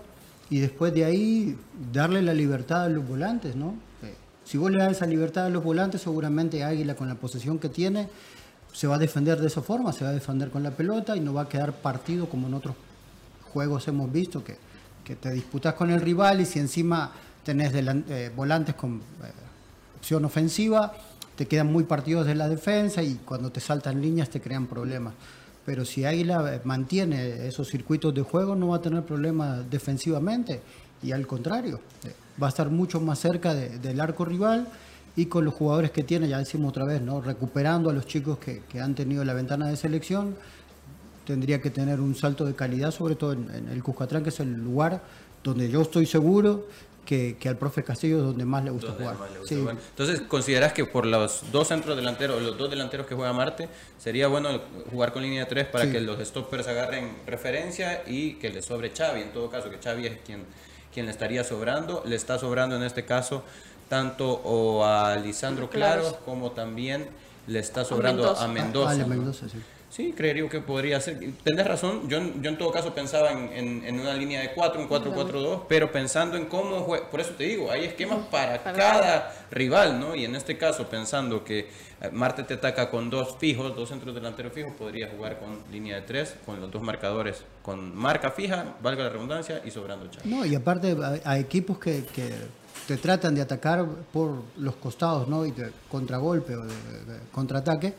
[0.49, 1.57] y después de ahí
[1.93, 3.75] darle la libertad a los volantes, ¿no?
[4.03, 4.13] Eh,
[4.43, 7.69] si vos le das esa libertad a los volantes, seguramente Águila con la posesión que
[7.69, 8.09] tiene
[8.73, 11.19] se va a defender de esa forma, se va a defender con la pelota y
[11.19, 12.75] no va a quedar partido como en otros
[13.51, 14.55] juegos hemos visto que,
[15.03, 17.11] que te disputas con el rival y si encima
[17.43, 19.01] tenés delan- eh, volantes con
[20.01, 20.93] opción ofensiva,
[21.35, 25.13] te quedan muy partidos de la defensa y cuando te saltan líneas te crean problemas.
[25.63, 30.59] Pero si Águila eh, mantiene esos circuitos de juego no va a tener problemas defensivamente
[31.03, 34.67] y al contrario, eh, va a estar mucho más cerca de- del arco rival
[35.15, 37.21] y con los jugadores que tiene, ya decimos otra vez, ¿no?
[37.21, 40.35] recuperando a los chicos que, que han tenido la ventana de selección,
[41.27, 44.39] tendría que tener un salto de calidad, sobre todo en, en el Cuscatlán, que es
[44.39, 45.03] el lugar
[45.43, 46.65] donde yo estoy seguro
[47.05, 49.17] que, que al profe Castillo es donde más le gusta Donde jugar.
[49.19, 49.59] más le gusta Sí.
[49.61, 49.75] jugar.
[49.89, 54.27] Entonces, ¿considerás que por los dos centros delanteros, los dos delanteros que juega Marte, sería
[54.27, 54.61] bueno
[54.91, 55.91] jugar con línea de tres para Sí.
[55.91, 59.21] que los stoppers agarren referencia y que le sobre Xavi?
[59.21, 60.43] En todo caso, que Xavi es quien,
[60.93, 62.03] quien le estaría sobrando.
[62.05, 63.43] Le está sobrando en este caso
[63.89, 66.17] tanto o a Lisandro Claro Claros.
[66.23, 67.07] como también
[67.47, 68.91] le está sobrando a Mendoza.
[68.91, 69.07] Ale ¿no?
[69.07, 69.57] Mendoza, sí.
[69.91, 71.19] Sí, creería que podría ser.
[71.43, 74.79] Tenés razón, yo, yo en todo caso pensaba en, en- en una línea de 4,
[74.81, 78.77] un 4-4-2, pero pensando en cómo juega, por eso te digo, hay esquemas para Para
[78.77, 80.15] cada rival, ¿no?
[80.15, 81.59] Y en este caso, pensando que
[82.01, 85.97] eh, Marte te ataca con dos fijos, dos centros delanteros fijos, podría jugar con línea
[85.97, 90.25] de 3, con los dos marcadores, con marca fija, valga la redundancia, y sobrando Chávez.
[90.25, 92.29] No, y aparte a, a equipos que, que
[92.87, 95.45] te tratan de atacar por los costados, ¿no?
[95.45, 97.93] Y de contragolpe o de, de contraataque,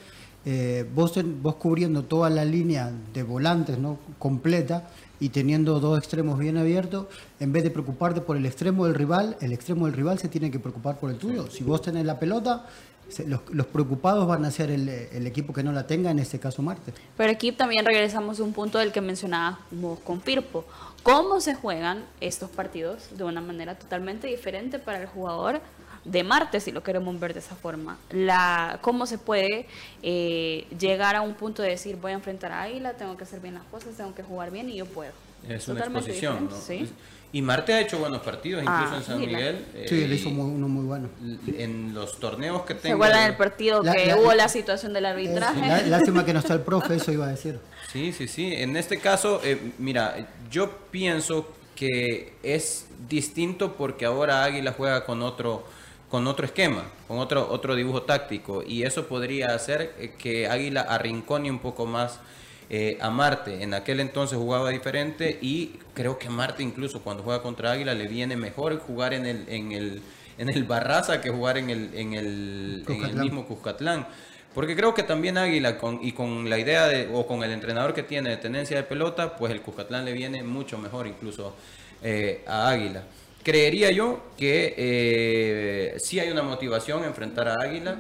[0.45, 3.99] eh, vos, ten- vos cubriendo toda la línea de volantes, ¿no?
[4.19, 4.89] Completa
[5.21, 7.07] y teniendo dos extremos bien abiertos,
[7.39, 10.51] en vez de preocuparte por el extremo del rival, el extremo del rival se tiene
[10.51, 11.49] que preocupar por el tuyo.
[11.49, 12.67] Si vos tenés la pelota,
[13.09, 16.19] se- los, los preocupados van a ser el, el equipo que no la tenga, en
[16.19, 16.93] este caso Marte.
[17.17, 20.65] Pero aquí también regresamos a un punto del que mencionábamos con Firpo.
[21.05, 25.61] ¿Cómo se juegan estos partidos de una manera totalmente diferente para el jugador
[26.05, 27.99] de Marte, si lo queremos ver de esa forma?
[28.11, 29.67] La, ¿Cómo se puede
[30.03, 33.41] eh, llegar a un punto de decir, voy a enfrentar a Águila, tengo que hacer
[33.41, 35.13] bien las cosas, tengo que jugar bien y yo puedo?
[35.49, 36.91] Es una Totalmente exposición, ¿sí?
[37.35, 39.33] Y Marte ha hecho buenos partidos, incluso Ah, en San mira.
[39.39, 39.65] Miguel.
[39.89, 41.09] Sí, eh, le hizo y muy- uno muy bueno.
[41.57, 42.97] En los torneos que ¿Se tengo.
[42.97, 45.61] acuerdan del partido La- que la- hubo la situación del arbitraje?
[45.67, 47.59] Lá- Lástima que no está el profe, eso iba a decir.
[47.91, 48.53] Sí, sí, sí.
[48.53, 50.15] En este caso, eh, mira,
[50.51, 55.65] yo pienso que es distinto porque ahora Águila juega con otro,
[56.13, 58.63] con otro esquema, con otro, otro dibujo táctico.
[58.63, 62.21] Y eso podría hacer eh, que Águila arrincone un poco más
[62.69, 63.63] eh, a Marte.
[63.63, 68.09] En aquel entonces jugaba diferente y creo que Marte incluso cuando juega contra Águila le
[68.09, 70.03] viene mejor jugar en el, en el,
[70.37, 74.07] en el Barraza que jugar en el, en el, en el mismo Cuscatlán.
[74.55, 77.95] Porque creo que también Águila, con, y con la idea de, o con el entrenador
[77.95, 81.55] que tiene de tenencia de pelota, pues el Cuscatlán le viene mucho mejor incluso
[82.03, 83.03] eh, a Águila.
[83.43, 87.97] Creería yo que eh, sí hay una motivación a enfrentar a Águila,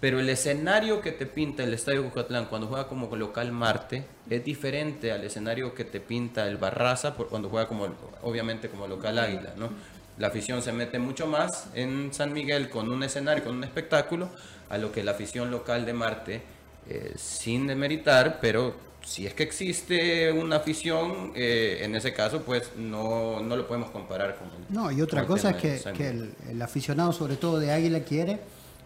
[0.00, 4.44] pero el escenario que te pinta el Estadio Cuscatlán cuando juega como local Marte es
[4.44, 7.86] diferente al escenario que te pinta el Barraza por cuando juega como,
[8.22, 9.70] obviamente, como local Águila, ¿no?
[10.18, 14.28] La afición se mete mucho más en San Miguel con un escenario, con un espectáculo,
[14.68, 16.42] a lo que la afición local de Marte
[16.88, 22.70] eh, sin demeritar, pero si es que existe una afición, eh, en ese caso, pues
[22.76, 26.62] no, no lo podemos comparar con el, No, y otra cosa es que, el, el
[26.62, 28.40] aficionado, sobre todo de Águila, quiere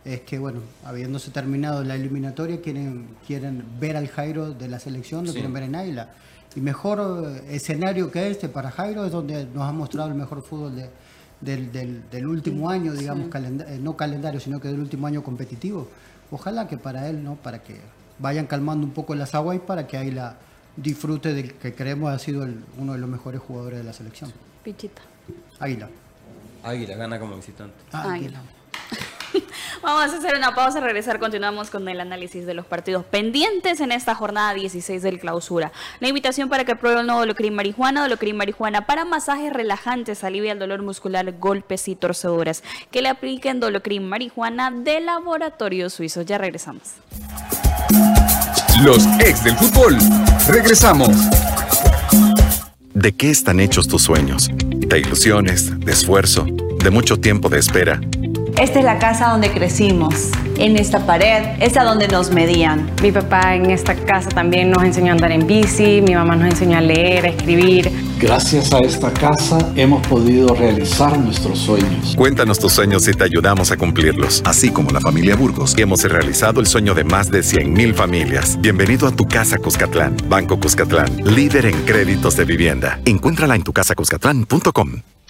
[0.04, 5.22] es que, bueno, habiéndose terminado la eliminatoria, quieren, quieren ver al Jairo de la selección,
[5.24, 5.34] lo Sí.
[5.34, 6.10] quieren ver en Águila.
[6.54, 10.42] Y mejor eh, escenario que este para Jairo es donde nos ha mostrado el mejor
[10.42, 10.90] fútbol de-
[11.40, 15.22] del, del- del último año, digamos, calenda- eh, no calendario, sino que del último año
[15.22, 15.88] competitivo.
[16.30, 17.34] Ojalá que para él, ¿no?
[17.34, 17.74] Para que
[18.18, 20.36] vayan calmando un poco las aguas y para que Águila
[20.76, 24.32] disfrute del que creemos ha sido el- uno de los mejores jugadores de la selección.
[24.62, 25.02] Pichita.
[25.58, 25.88] Águila.
[26.62, 27.74] Águila gana como visitante.
[27.92, 28.40] Águila.
[29.82, 33.92] Vamos a hacer una pausa, regresar, continuamos con el análisis de los partidos pendientes en
[33.92, 35.70] esta jornada 16 del clausura.
[36.00, 40.52] La invitación para que pruebe el nuevo Dolocrin Marijuana, Dolocrin Marijuana para masajes relajantes, alivia
[40.52, 42.62] el dolor muscular, golpes y torceduras.
[42.90, 46.22] Que le apliquen Dolocrin Marijuana de Laboratorio Suizo.
[46.22, 46.82] Ya regresamos.
[48.82, 49.96] Los ex del fútbol.
[50.48, 51.08] Regresamos.
[52.92, 54.50] ¿De qué están hechos tus sueños?
[54.66, 58.00] De ilusiones, de esfuerzo, de mucho tiempo de espera.
[58.58, 60.30] Esta es la casa donde crecimos.
[60.58, 62.90] En esta pared es a donde nos medían.
[63.02, 66.50] Mi papá en esta casa también nos enseñó a andar en bici, mi mamá nos
[66.50, 67.90] enseñó a leer, a escribir.
[68.18, 72.14] Gracias a esta casa hemos podido realizar nuestros sueños.
[72.16, 74.42] Cuéntanos tus sueños y te ayudamos a cumplirlos.
[74.44, 78.58] Así como la familia Burgos, hemos realizado el sueño de más de 100.000 familias.
[78.60, 80.16] Bienvenido a tu casa Cuscatlán.
[80.28, 83.00] Banco Cuscatlán, líder en créditos de vivienda.
[83.04, 85.15] Encuéntrala en tucasacuscatlán.com.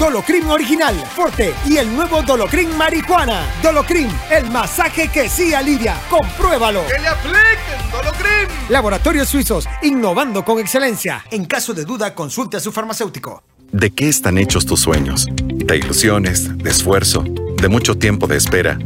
[0.00, 3.42] Dolocrin Original, Forte y el nuevo Dolocrin Marijuana.
[3.62, 5.94] Dolocrin, el masaje que sí alivia.
[6.08, 6.86] Compruébalo.
[6.86, 8.48] ¡Que le apliquen Dolocrin!
[8.70, 11.22] Laboratorios Suizos, innovando con excelencia.
[11.30, 13.42] En caso de duda, consulte a su farmacéutico.
[13.72, 15.26] ¿De qué están hechos tus sueños?
[15.34, 18.78] De ilusiones, de esfuerzo, de mucho tiempo de espera.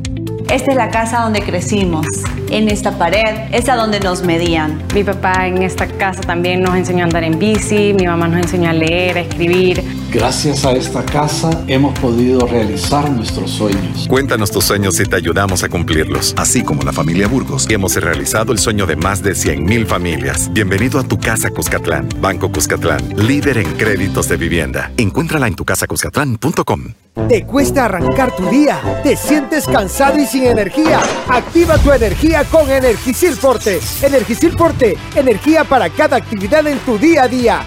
[0.51, 2.07] Esta es la casa donde crecimos.
[2.51, 4.83] En esta pared es a donde nos medían.
[4.95, 8.43] Mi papá en esta casa también nos enseñó a andar en bici, mi mamá nos
[8.43, 9.83] enseñó a leer, a escribir.
[10.15, 14.07] Gracias a esta casa hemos podido realizar nuestros sueños.
[14.09, 16.35] Cuéntanos tus sueños y te ayudamos a cumplirlos.
[16.37, 20.53] Así como la familia Burgos, hemos realizado el sueño de más de 100.000 familias.
[20.53, 22.09] Bienvenido a tu casa Cuscatlán.
[22.21, 24.93] Banco Cuscatlán, líder en créditos de vivienda.
[24.97, 26.95] Encuéntrala en tucasacuscatlán.com.
[27.29, 28.81] ¿Te cuesta arrancar tu día?
[29.03, 31.01] ¿Te sientes cansado y sin energía?
[31.29, 33.81] Activa tu energía con Energisil Forte.
[34.01, 37.67] Energisil Forte, energía para cada actividad en tu día a día.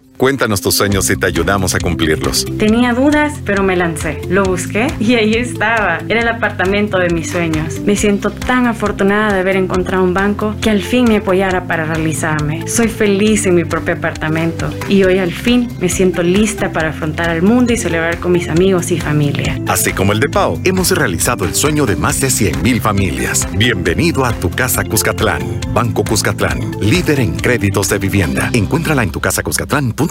[0.21, 2.45] Cuéntanos tus sueños y te ayudamos a cumplirlos.
[2.59, 4.21] Tenía dudas, pero me lancé.
[4.29, 5.97] Lo busqué y ahí estaba.
[6.07, 7.79] Era el apartamento de mis sueños.
[7.79, 11.85] Me siento tan afortunada de haber encontrado un banco que al fin me apoyara para
[11.85, 12.67] realizarme.
[12.67, 17.31] Soy feliz en mi propio apartamento y hoy al fin me siento lista para afrontar
[17.31, 19.59] al mundo y celebrar con mis amigos y familia.
[19.67, 23.47] Así como el de Pau, hemos realizado el sueño de más de 100.000 familias.
[23.57, 25.61] Bienvenido a tu casa Cuscatlán.
[25.73, 28.51] Banco Cuscatlán, líder en créditos de vivienda.
[28.53, 30.10] Encuéntrala en tucasacuscatlán.com.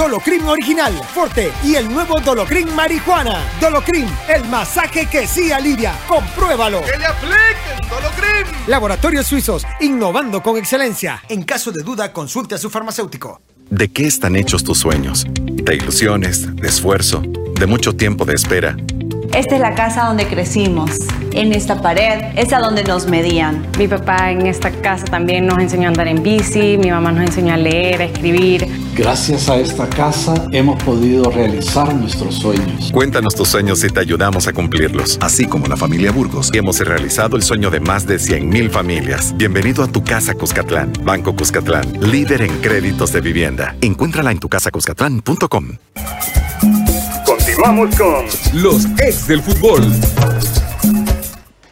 [0.00, 3.44] Dolocrin Original, Forte y el nuevo Dolocrin Marijuana.
[3.60, 5.92] Dolocrin, el masaje que sí alivia.
[6.08, 6.80] Compruébalo.
[6.86, 8.46] ¡Que le apliquen Dolocrin!
[8.66, 11.22] Laboratorios Suizos, innovando con excelencia.
[11.28, 13.42] En caso de duda, consulte a su farmacéutico.
[13.68, 15.26] ¿De qué están hechos tus sueños?
[15.28, 18.78] De ilusiones, de esfuerzo, de mucho tiempo de espera.
[19.34, 20.92] Esta es la casa donde crecimos.
[21.32, 23.64] En esta pared es a donde nos medían.
[23.78, 27.26] Mi papá en esta casa también nos enseñó a andar en bici, mi mamá nos
[27.26, 28.66] enseñó a leer, a escribir.
[29.00, 32.92] Gracias a esta casa hemos podido realizar nuestros sueños.
[32.92, 35.16] Cuéntanos tus sueños y te ayudamos a cumplirlos.
[35.22, 39.34] Así como la familia Burgos, hemos realizado el sueño de más de 100.000 familias.
[39.38, 40.92] Bienvenido a tu casa Cuscatlán.
[41.02, 43.74] Banco Cuscatlán, líder en créditos de vivienda.
[43.80, 45.78] Encuéntrala en tucasacuscatlán.com.
[47.24, 49.82] Continuamos con los ex del fútbol.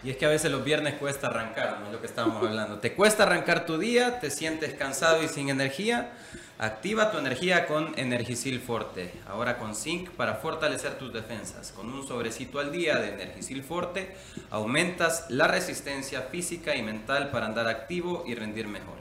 [0.02, 1.88] Y es que a veces los viernes cuesta arrancar, ¿no?
[1.88, 2.78] Es lo que estábamos hablando.
[2.78, 6.12] Te cuesta arrancar tu día, te sientes cansado y sin energía.
[6.60, 9.12] Activa tu energía con Energisil Forte.
[9.28, 11.70] Ahora con zinc para fortalecer tus defensas.
[11.70, 14.16] Con un sobrecito al día de Energisil Forte
[14.50, 18.96] aumentas la resistencia física y mental para andar activo y rendir mejor.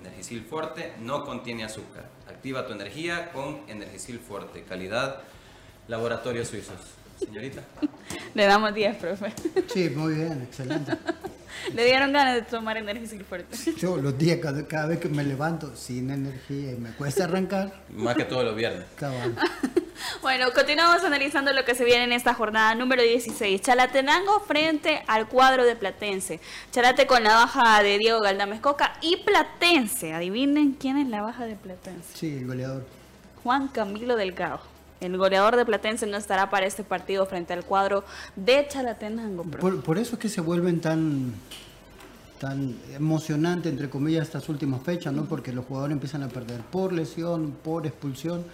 [0.00, 2.06] Energisil Forte no contiene azúcar.
[2.30, 4.62] Activa tu energía con Energisil Forte.
[4.62, 5.18] Calidad
[5.88, 7.01] Laboratorios Suizos.
[7.24, 7.62] Señorita.
[8.34, 9.32] Le damos 10, profe.
[9.72, 10.92] Sí, muy bien, excelente.
[11.74, 13.56] Le dieron ganas de tomar Energisil Forte.
[13.78, 17.72] Yo los días, cada, cada vez que me levanto sin energía y me cuesta arrancar,
[17.90, 18.84] Más que todos los viernes.
[18.96, 19.34] cabal.
[20.20, 23.60] Bueno, continuamos analizando lo que se viene en esta jornada número 16.
[23.60, 26.40] Chalatenango frente al cuadro de Platense.
[26.72, 30.12] Chalate con la baja de Diego Galdames Coca y Platense.
[30.12, 32.16] Adivinen quién es la baja de Platense.
[32.16, 32.84] Sí, el goleador.
[33.44, 34.60] Juan Camilo Delgado.
[35.02, 38.04] El goleador de Platense no estará para este partido frente al cuadro
[38.36, 39.42] de Chalatenango.
[39.42, 41.34] Por, por eso es que se vuelven tan
[42.38, 45.26] tan emocionante entre comillas estas últimas fechas, ¿no?
[45.26, 48.44] Porque los jugadores empiezan a perder por lesión, por expulsión,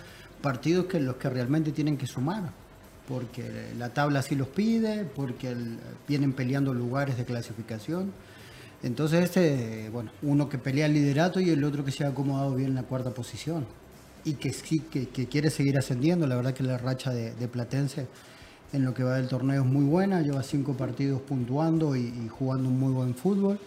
[0.42, 2.50] partidos que los que realmente tienen que sumar,
[3.06, 5.56] porque la tabla así los pide, porque
[6.06, 8.12] vienen peleando lugares de clasificación.
[8.82, 12.54] Entonces este, bueno, uno que pelea el liderato y el otro que se ha acomodado
[12.54, 13.66] bien en la cuarta posición
[14.24, 16.26] y que sí que, que quiere seguir ascendiendo.
[16.26, 18.06] La verdad que la racha de, de Platense
[18.72, 22.28] en lo que va del torneo es muy buena, lleva cinco partidos puntuando y, y
[22.28, 23.58] jugando un muy buen fútbol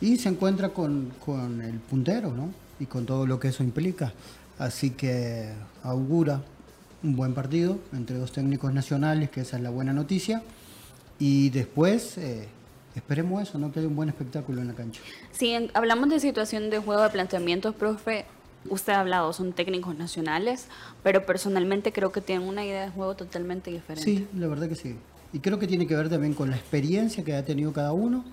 [0.00, 2.50] y se encuentra con, con el puntero, ¿no?
[2.80, 4.12] Y con todo lo que eso implica.
[4.58, 5.50] Así que
[5.82, 6.40] augura
[7.02, 10.42] un buen partido entre dos técnicos nacionales, que esa es la buena noticia.
[11.18, 12.48] Y después eh,
[12.94, 13.70] esperemos eso, ¿no?
[13.72, 15.00] Que haya un buen espectáculo en la cancha.
[15.40, 18.24] En- hablamos de situación de juego de planteamientos, profe,
[18.70, 20.66] usted ha hablado, son técnicos nacionales,
[21.02, 24.10] pero personalmente creo que tienen una idea de juego totalmente diferente.
[24.10, 24.96] Sí, la verdad que sí.
[25.32, 28.24] Y creo que tiene que ver también con la experiencia que ha tenido cada uno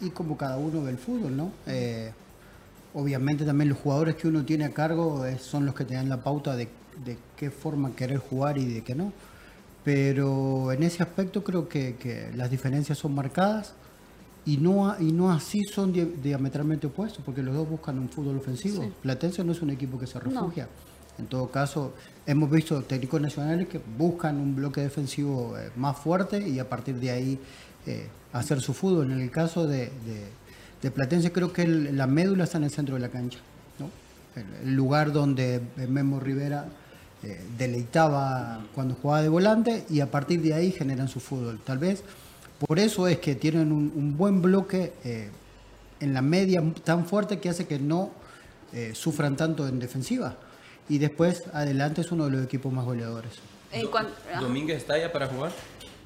[0.00, 1.52] y como cada uno ve el fútbol, ¿no?
[1.66, 2.12] Eh,
[2.92, 6.08] obviamente también los jugadores que uno tiene a cargo eh, son los que te dan
[6.08, 6.68] la pauta de,
[7.04, 9.12] de qué forma querer jugar y de qué no.
[9.84, 13.74] Pero en ese aspecto creo que, que las diferencias son marcadas
[14.46, 18.36] y no, y no así son dia- diametralmente opuestos, porque los dos buscan un fútbol
[18.36, 18.82] ofensivo.
[18.82, 18.92] Sí.
[19.02, 20.24] Platense no es un equipo que se No.
[20.24, 20.68] refugia.
[21.18, 21.94] En todo caso,
[22.26, 26.96] hemos visto técnicos nacionales que buscan un bloque defensivo eh, más fuerte y a partir
[26.96, 27.38] de ahí
[27.86, 29.12] eh, hacer su fútbol.
[29.12, 30.28] En el caso de, de-
[30.82, 33.38] de Platense creo que el- la médula está en el centro de la cancha.
[33.78, 33.88] ¿no?
[34.40, 36.66] El, el lugar donde eh, Memo Rivera
[37.22, 41.60] eh, deleitaba cuando jugaba de volante y a partir de ahí generan su fútbol.
[41.64, 42.02] Tal vez
[42.66, 45.28] por eso es que tienen un, un buen bloque eh,
[46.00, 48.10] en la media tan fuerte que hace que no
[48.72, 50.36] eh, sufran tanto en defensiva.
[50.88, 53.32] Y después adelante es uno de los equipos más goleadores.
[53.72, 55.52] En cuan- ah, ¿Domínguez está ya para jugar?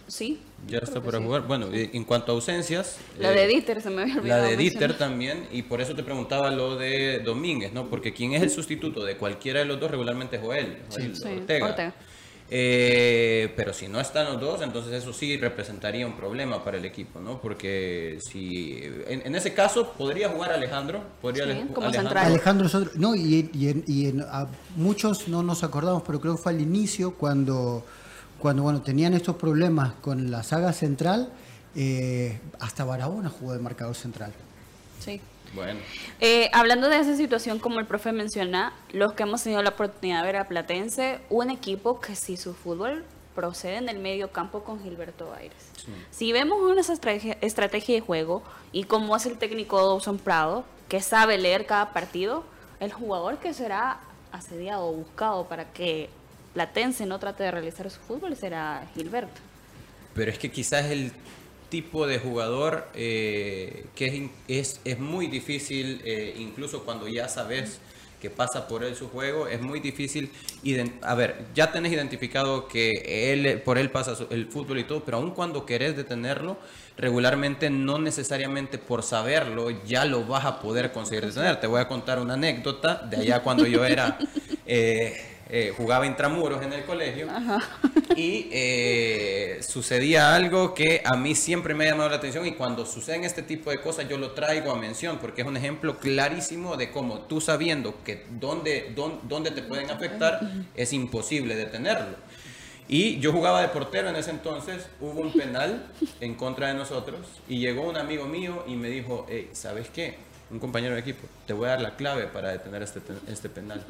[0.07, 0.41] sí.
[0.67, 1.43] Ya está para jugar.
[1.47, 2.97] Bueno, eh, en cuanto a ausencias.
[3.19, 4.43] La eh, de Dieter se me había La olvidado.
[4.49, 7.89] de Dieter también, y por eso te preguntaba lo de Domínguez, ¿no?
[7.89, 11.23] Porque quien es el sustituto de cualquiera de los dos regularmente es Joel, Joel Sí,
[11.29, 11.67] Ortega.
[11.67, 11.95] Ortega.
[12.51, 16.85] Eh, pero si no están los dos, entonces eso sí representaría un problema para el
[16.87, 17.41] equipo, ¿no?
[17.43, 22.27] Porque si en, en ese caso podría jugar Alejandro, podría Sí, como Alejandro- central.
[22.27, 24.47] Alejandro es otro- no, y, y en- y en- a
[24.77, 27.85] muchos no nos acordamos, pero creo que fue al inicio cuando,
[28.39, 31.31] cuando bueno, tenían estos problemas con la saga central,
[31.77, 34.33] eh, hasta Barahona jugó de marcador central.
[35.05, 35.21] Sí.
[35.55, 35.81] Bueno,
[36.21, 40.21] Eh, hablando de esa situación, como el profe menciona, los que hemos tenido la oportunidad
[40.21, 44.65] de ver a Platense, un equipo que si su fútbol procede en el medio campo
[44.65, 45.57] con Gilberto Aires.
[46.11, 48.43] Si vemos una estrategia, estrategia de juego
[48.73, 52.45] y como es el técnico Dawson Prado, que sabe leer cada partido,
[52.81, 54.01] el jugador que será
[54.33, 56.11] asediado o buscado para que
[56.53, 59.41] Platense no trate de realizar su fútbol será Gilberto.
[60.15, 61.13] pero es que quizás el
[61.69, 67.81] tipo de jugador eh, que es, es, es muy difícil, eh, incluso cuando ya sabes
[68.21, 70.31] que pasa por él su juego, es muy difícil.
[71.03, 75.19] A ver, ya tenés identificado que él, por él pasa el fútbol y todo, pero
[75.19, 76.59] aun cuando querés detenerlo,
[76.97, 81.61] regularmente no necesariamente por saberlo ya lo vas a poder conseguir detener.
[81.61, 84.19] Te voy a contar una anécdota de allá cuando yo era...
[84.67, 87.27] eh, eh, jugaba intramuros en el colegio
[88.17, 92.85] y eh, sucedía algo que a mí siempre me ha llamado la atención y cuando
[92.85, 96.77] suceden este tipo de cosas yo lo traigo a mención porque es un ejemplo clarísimo
[96.77, 100.41] de cómo tú sabiendo que dónde, dónde, dónde te pueden afectar
[100.75, 102.17] es imposible detenerlo.
[102.91, 105.87] Y yo jugaba de portero en ese entonces, hubo un penal
[106.21, 110.17] en contra de nosotros y llegó un amigo mío y me dijo, hey, ¿sabes qué?
[110.51, 113.85] Un compañero de equipo, te voy a dar la clave para detener este, este penal.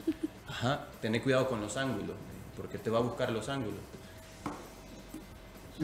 [0.48, 2.16] Ajá, tené cuidado con los ángulos,
[2.56, 3.78] porque te va a buscar los ángulos.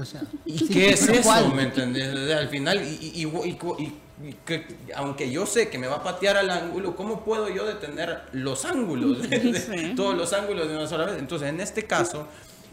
[0.00, 1.22] O sea, ¿Y sí, qué es eso?
[1.22, 1.54] ¿cuál?
[1.54, 2.12] ¿Me entendés?
[2.12, 3.94] O sea, Al final, y, y- y- y-
[4.28, 4.66] y que,
[4.96, 8.64] aunque yo sé que me va a patear al ángulo, ¿cómo puedo yo detener los
[8.64, 9.18] ángulos?
[9.96, 11.18] Todos los ángulos de una sola vez.
[11.18, 12.26] Entonces, en este caso,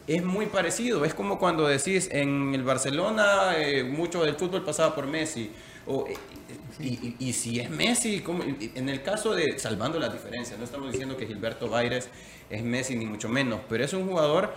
[0.08, 1.06] es muy parecido.
[1.06, 5.52] Es como cuando decís en el Barcelona, eh, mucho del fútbol pasaba por Messi.
[5.86, 6.16] O, eh,
[6.84, 8.44] y, y- si es Messi, ¿cómo?
[8.44, 12.10] En el caso de, salvando las diferencias, no estamos diciendo que Gilberto Baires
[12.50, 14.54] es Messi, ni mucho menos, pero es un jugador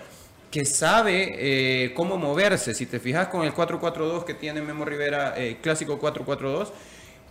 [0.50, 2.74] que sabe eh, cómo moverse.
[2.74, 6.72] Si te fijas con el 4-4-2 que tiene Memo Rivera, eh, clásico 4-4-2,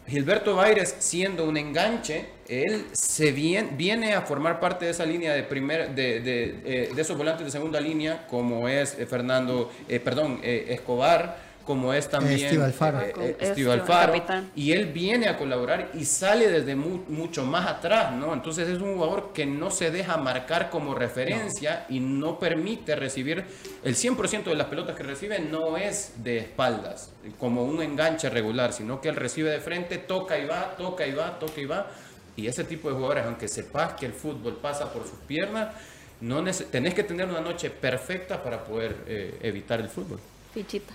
[0.06, 5.34] Gilberto Baires siendo un enganche, él se viene, viene a formar parte de esa línea
[5.34, 9.72] de primer, de, de, eh, de esos volantes de segunda línea, como es eh, Fernando,
[9.88, 13.00] eh, perdón, eh, Escobar, como es también Steve Alfaro.
[13.02, 14.14] eh, eh, Steve Alfaro,
[14.56, 18.34] y él viene a colaborar y sale desde mu- mucho más atrás, ¿no?
[18.34, 23.46] Entonces es un jugador que no se deja marcar como referencia y no permite recibir
[23.84, 28.74] el 100% de las pelotas que recibe no es de espaldas, como un enganche regular,
[28.74, 31.88] sino que él recibe de frente, toca y va, toca y va, toca y va.
[32.36, 35.74] Y ese tipo de jugadores, aunque sepas que el fútbol pasa por sus piernas,
[36.20, 40.20] no tenés que tener una noche perfecta para poder eh, evitar el fútbol.
[40.54, 40.94] Fichita.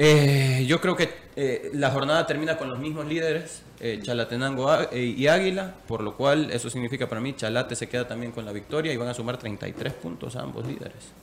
[0.00, 5.02] Eh, yo creo que eh, la jornada termina con los mismos líderes, eh, Chalatenango eh,
[5.16, 8.52] y Águila, por lo cual eso significa para mí Chalate se queda también con la
[8.52, 11.16] victoria y van a sumar 33 puntos a ambos líderes.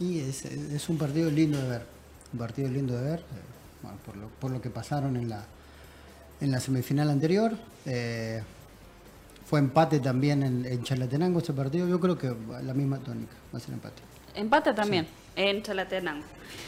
[0.00, 1.86] Y es, es un partido lindo de ver.
[2.32, 3.20] Un partido lindo de ver.
[3.20, 3.22] eh,
[3.82, 5.44] bueno, por, lo, por lo que pasaron en la,
[6.40, 7.52] en la semifinal anterior.
[7.86, 8.42] eh,
[9.46, 11.88] fue empate también en, en Chalatenango ese partido.
[11.88, 13.32] Yo creo que va la misma tónica.
[13.54, 14.02] Va a ser empate.
[14.34, 15.06] Empate también
[15.38, 16.26] en Chalatenango.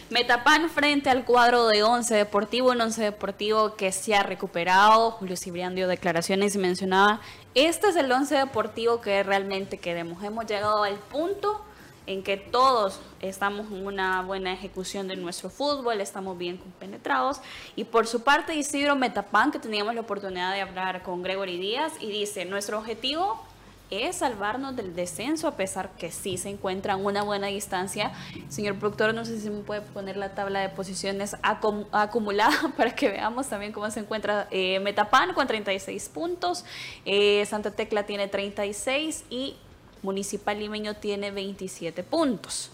[0.09, 5.13] Metapan frente al cuadro de Once Deportivo, un Once Deportivo que se ha recuperado.
[5.13, 7.21] Julio Cibrián dio declaraciones y mencionaba,
[7.55, 10.23] este es el Once Deportivo que realmente queremos.
[10.23, 11.65] Hemos llegado al punto
[12.07, 17.41] en que todos estamos en una buena ejecución de nuestro fútbol, estamos bien compenetrados.
[17.77, 21.93] Y por su parte, Isidro Metapan, que teníamos la oportunidad de hablar con Gregory Díaz,
[22.01, 23.45] y dice, nuestro objetivo
[23.91, 28.13] es salvarnos del descenso, a pesar que sí se encuentra en una buena distancia.
[28.49, 32.95] Señor productor, no sé si me puede poner la tabla de posiciones acum- acumulada para
[32.95, 36.65] que veamos también cómo se encuentra eh, Metapan con 36 puntos,
[37.05, 39.57] eh, Santa Tecla tiene 36 y
[40.03, 42.71] Municipal Limeño tiene 27 puntos.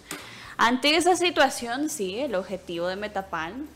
[0.59, 3.69] Ante esa situación, sí, el objetivo de Metapan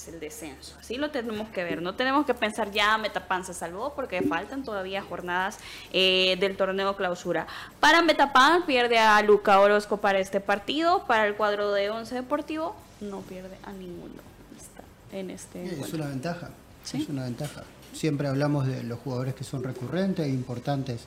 [0.00, 0.74] es el descenso.
[0.80, 1.82] Así lo tenemos que ver.
[1.82, 5.58] No tenemos que pensar ya Metapan se salvó porque faltan todavía jornadas
[5.92, 7.46] eh, del torneo clausura.
[7.80, 11.04] Para Metapan pierde a Luca Orozco para este partido.
[11.06, 14.14] Para el cuadro de Once Deportivo no pierde a ninguno
[14.56, 14.82] Está
[15.16, 15.98] en este Es encuentro.
[15.98, 16.50] una ventaja.
[16.84, 17.02] ¿Sí?
[17.02, 17.62] Es una ventaja.
[17.92, 21.02] Siempre hablamos de los jugadores que son recurrentes e importantes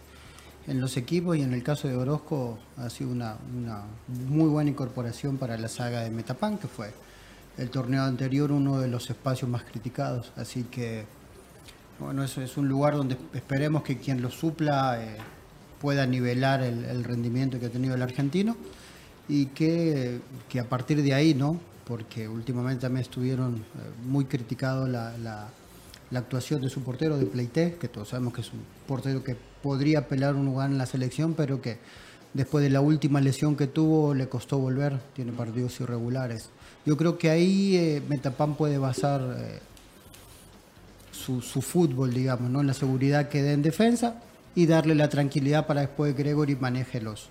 [0.67, 4.69] en los equipos y en el caso de Orozco ha sido una, una muy buena
[4.69, 6.91] incorporación para la saga de Metapan, que fue
[7.57, 10.31] el torneo anterior uno de los espacios más criticados.
[10.35, 11.05] Así que,
[11.99, 15.17] bueno, eso es un lugar donde esperemos que quien lo supla eh,
[15.81, 18.55] pueda nivelar el, rendimiento que ha tenido el argentino
[19.29, 21.59] y que, que a partir de ahí, ¿no?
[21.85, 23.61] Porque últimamente también estuvieron eh,
[24.05, 25.49] muy criticados la, la-
[26.11, 29.35] la actuación de su portero de Pleité, que todos sabemos que es un portero que
[29.63, 31.79] podría pelear un lugar en la selección, pero que
[32.35, 36.49] después de la última lesión que tuvo le costó volver, tiene partidos irregulares.
[36.85, 39.59] Yo creo que ahí eh, Metapan puede basar eh,
[41.11, 42.61] su, su fútbol, digamos, ¿no?
[42.61, 44.21] en la seguridad que dé en defensa
[44.55, 47.29] y darle la tranquilidad para después Gregory maneje los,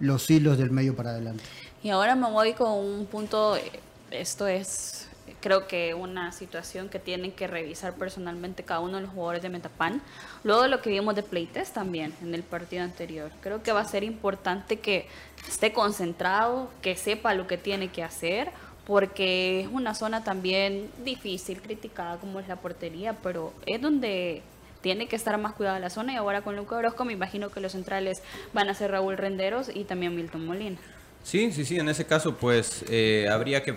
[0.00, 1.44] los hilos del medio para adelante.
[1.82, 3.80] Y ahora me voy con un punto, eh,
[4.10, 5.08] esto es
[5.40, 9.48] creo que una situación que tienen que revisar personalmente cada uno de los jugadores de
[9.48, 10.02] Metapan.
[10.44, 13.80] Luego de lo que vimos de Playtest también en el partido anterior, creo que va
[13.80, 15.06] a ser importante que
[15.48, 18.50] esté concentrado, que sepa lo que tiene que hacer,
[18.86, 24.42] porque es una zona también difícil, criticada como es la portería, pero es donde
[24.80, 27.60] tiene que estar más cuidado la zona y ahora con Luca Orozco me imagino que
[27.60, 28.22] los centrales
[28.52, 30.78] van a ser Raúl Renderos y también Milton Molina.
[31.24, 33.76] Sí, sí, sí, en ese caso pues eh, habría que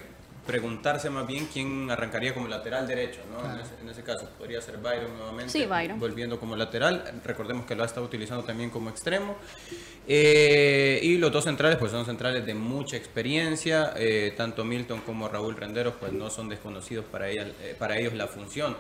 [0.50, 3.54] preguntarse más bien quién arrancaría como lateral derecho, ¿no?
[3.54, 6.00] En, ese, en, ese, caso podría ser Byron nuevamente, sí, Byron.
[6.00, 7.22] volviendo como lateral.
[7.24, 9.38] Recordemos que lo ha estado utilizando también como extremo.
[10.08, 13.94] Eh, y los dos centrales, pues son centrales de mucha experiencia.
[13.96, 18.14] Eh, tanto Milton como Raúl Renderos, pues no son desconocidos para, ella, eh, para ellos
[18.14, 18.76] la función.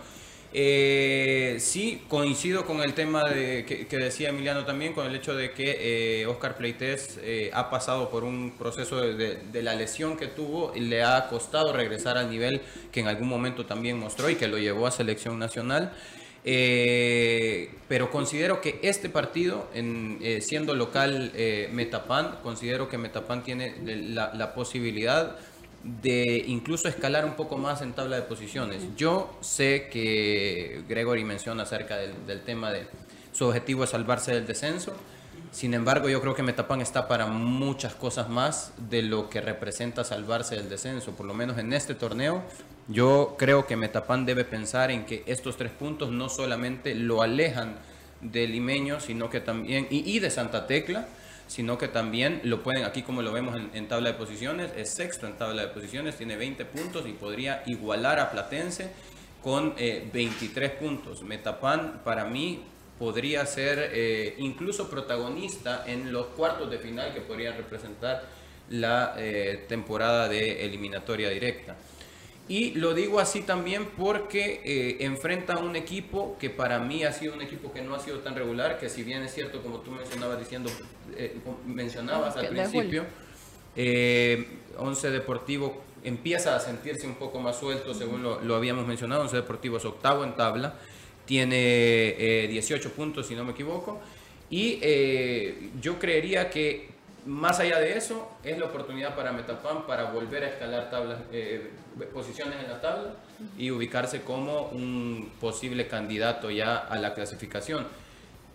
[0.51, 5.51] Eh, sí, coincido con el tema de, que, decía Emiliano también, con el hecho de
[5.51, 10.73] que eh, Oscar Pleites eh, ha pasado por un proceso de, la lesión que tuvo
[10.75, 14.47] y le ha costado regresar al nivel que en algún momento también mostró y que
[14.47, 15.93] lo llevó a selección nacional.
[16.45, 23.43] Eh, pero considero que este partido, en, eh, siendo local eh, Metapan, considero que Metapan
[23.43, 25.37] tiene la posibilidad
[25.83, 28.83] de incluso escalar un poco más en tabla de posiciones.
[28.97, 32.87] Yo sé que Gregory menciona acerca del, del tema de
[33.31, 34.93] su objetivo es salvarse del descenso.
[35.51, 40.03] Sin embargo, yo creo que Metapan está para muchas cosas más de lo que representa
[40.03, 41.13] salvarse del descenso.
[41.13, 42.43] Por lo menos en este torneo,
[42.87, 47.77] yo creo que Metapan debe pensar en que estos tres puntos no solamente lo alejan
[48.21, 51.07] del limeño, sino que también, y, y de Santa Tecla,
[51.49, 55.25] sino que también lo pueden, aquí como lo vemos en, tabla de posiciones, es sexto
[55.25, 58.91] en tabla de posiciones, tiene 20 puntos y podría igualar a Platense
[59.41, 61.23] con eh, 23 puntos.
[61.23, 62.61] Metapan para mí
[62.99, 68.25] podría ser eh, incluso protagonista en los cuartos de final que podrían representar
[68.69, 71.75] la eh, temporada de eliminatoria directa.
[72.49, 77.13] Y lo digo así también porque eh, enfrenta a un equipo que para mí ha
[77.13, 79.79] sido un equipo que no ha sido tan regular, que si bien es cierto, como
[79.81, 80.71] tú mencionabas diciendo,
[81.15, 81.37] eh,
[81.67, 83.05] mencionabas al principio,
[83.75, 84.47] eh,
[84.79, 89.21] Once Deportivo empieza a sentirse un poco más suelto, según lo, lo habíamos mencionado.
[89.21, 90.73] Once Deportivo es octavo en tabla,
[91.25, 93.99] tiene eh, 18 puntos, si no me equivoco.
[94.49, 96.88] Y eh, yo creería que
[97.29, 101.69] más allá de eso, es la oportunidad para Metapan para volver a escalar tablas, eh,
[102.11, 103.11] posiciones en la tabla
[103.55, 107.85] y ubicarse como un posible candidato ya a la clasificación.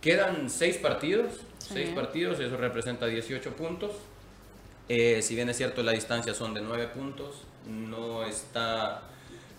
[0.01, 3.93] Quedan seis partidos, seis partidos, eso representa 18 puntos.
[4.89, 9.03] Eh, si bien es cierto, la distancia son de 9 puntos, no está,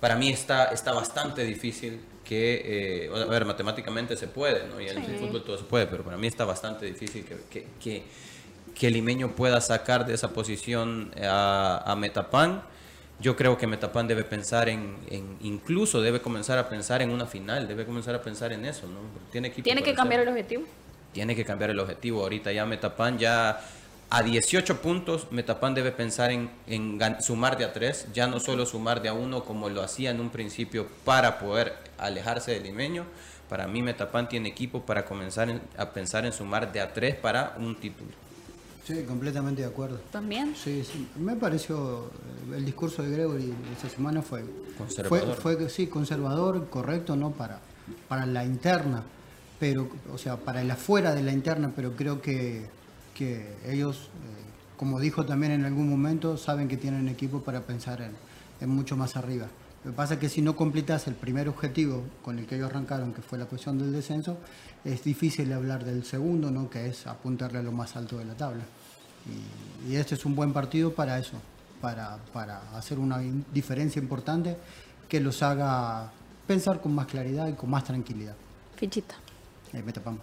[0.01, 4.81] para mí está, está bastante difícil que, eh, a ver, matemáticamente se puede, ¿no?
[4.81, 5.11] Y en Sí.
[5.13, 8.03] el fútbol todo se puede, pero para mí está bastante difícil que, que, que,
[8.75, 12.61] que el limeño pueda sacar de esa posición a, a Metapan.
[13.19, 17.25] Yo creo que Metapan debe pensar en, en- incluso debe comenzar a pensar en una
[17.25, 18.99] final, debe comenzar a pensar en eso, ¿no?
[19.31, 20.63] Tiene, Tiene que cambiar el objetivo.
[21.13, 22.21] tiene que cambiar el objetivo.
[22.23, 23.61] Ahorita ya Metapan ya
[24.09, 26.49] a 18 puntos, Metapan debe pensar en,
[27.21, 30.19] sumar de a 3, ya no solo sumar de a 1 como lo hacía en
[30.19, 33.05] un principio para poder alejarse del limeño.
[33.47, 37.15] Para mí Metapan tiene equipo para comenzar en- a pensar en sumar de a 3
[37.15, 38.11] para un título.
[38.85, 39.99] Sí, completamente de acuerdo.
[40.11, 40.55] También.
[40.55, 41.07] Sí, sí.
[41.19, 42.11] Me pareció
[42.51, 44.45] eh, el discurso de Gregory esta semana fue
[44.77, 45.35] Conservador.
[45.37, 47.31] Fue, fue, sí, conservador, correcto, ¿no?
[47.31, 47.59] Para,
[48.07, 49.03] para la interna,
[49.59, 52.67] pero, o sea, para el afuera de la interna, pero creo que,
[53.15, 58.01] que ellos, eh, como dijo también en algún momento, saben que tienen equipo para pensar
[58.01, 58.11] en,
[58.61, 59.47] en mucho más arriba.
[59.83, 62.69] Lo que pasa es que si no completas el primer objetivo con el que ellos
[62.69, 64.37] arrancaron, que fue la cuestión del descenso,
[64.85, 66.69] es difícil hablar del segundo, ¿no?
[66.69, 68.63] que es apuntarle a lo más alto de la tabla.
[69.87, 71.37] Y, y este es un buen partido para eso,
[71.81, 73.19] para, para hacer una
[73.51, 74.55] diferencia importante
[75.09, 76.11] que los haga
[76.47, 78.35] pensar con más claridad y con más tranquilidad.
[78.75, 79.15] Fichita.
[79.73, 80.19] Eh, Metapan.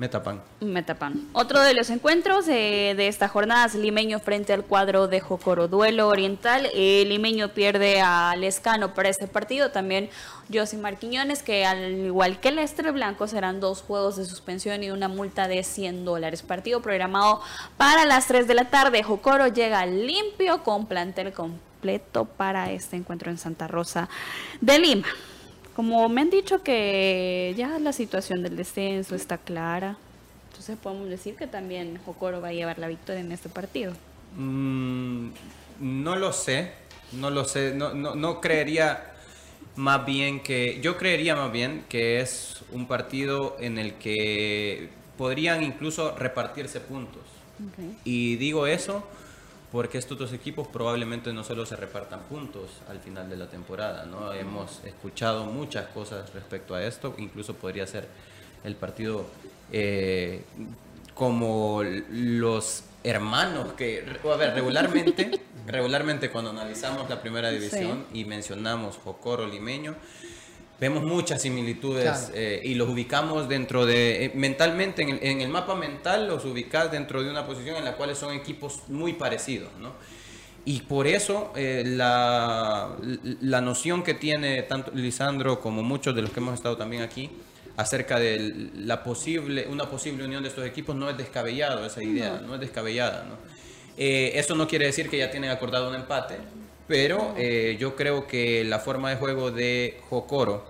[0.00, 0.40] Metapan.
[0.60, 1.28] Metapan.
[1.34, 5.68] Otro de los encuentros de esta jornada es Limeño frente al cuadro de Jocoro.
[5.68, 6.70] Duelo oriental.
[6.72, 9.72] Eh, Limeño pierde a Lescano para este partido.
[9.72, 10.08] También
[10.50, 14.90] Josimar Quiñones, que al igual que el Estre Blanco serán dos juegos de suspensión y
[14.90, 16.40] una multa de 100 dólares.
[16.40, 17.42] Partido programado
[17.76, 19.02] para las 3 de la tarde.
[19.02, 24.08] Jocoro llega limpio con plantel completo para este encuentro en Santa Rosa
[24.62, 25.08] de Lima.
[25.74, 29.96] Como me han dicho que ya la situación del descenso está clara,
[30.50, 33.92] entonces podemos decir que también Jocoro va a llevar la victoria en este partido.
[34.36, 35.28] Mm,
[35.80, 36.72] no lo sé,
[37.12, 39.10] no lo sé, no, no, no creería
[39.76, 45.62] más bien que, yo creería más bien que es un partido en el que podrían
[45.62, 47.22] incluso repartirse puntos.
[48.04, 49.06] Y digo eso
[49.72, 54.04] porque estos dos equipos probablemente no solo se repartan puntos al final de la temporada,
[54.04, 54.32] ¿no?
[54.32, 58.08] Hemos escuchado muchas cosas respecto a esto, incluso podría ser
[58.64, 59.26] el partido
[59.72, 60.42] eh,
[61.14, 68.96] como los hermanos que, a ver, regularmente, regularmente cuando analizamos la primera división y mencionamos
[68.96, 69.94] Jocoro Limeño,
[70.80, 72.32] vemos muchas similitudes Claro.
[72.34, 76.44] eh, y los ubicamos dentro de, eh, mentalmente, en el, en el mapa mental los
[76.44, 79.92] ubicas dentro de una posición en la cual son equipos muy parecidos, ¿no?
[80.64, 82.90] Y por eso eh, la,
[83.40, 87.30] la noción que tiene tanto Lisandro como muchos de los que hemos estado también aquí
[87.76, 92.42] acerca de la posible, una posible unión de estos equipos no es descabellado esa idea,
[92.46, 93.36] no, es descabellada, ¿no?
[93.96, 96.36] Eh, eso no quiere decir que ya tienen acordado un empate,
[96.86, 100.66] pero eh, yo creo que la forma de juego de Jocoro,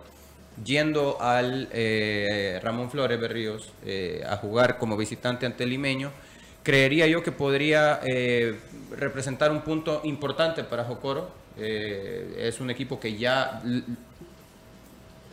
[0.64, 6.10] yendo al eh, Ramón Flores Berríos eh, a jugar como visitante ante limeño,
[6.62, 8.58] creería yo que podría eh,
[8.96, 11.30] representar un punto importante para Jocoro.
[11.56, 13.62] Eh, es un equipo que ya,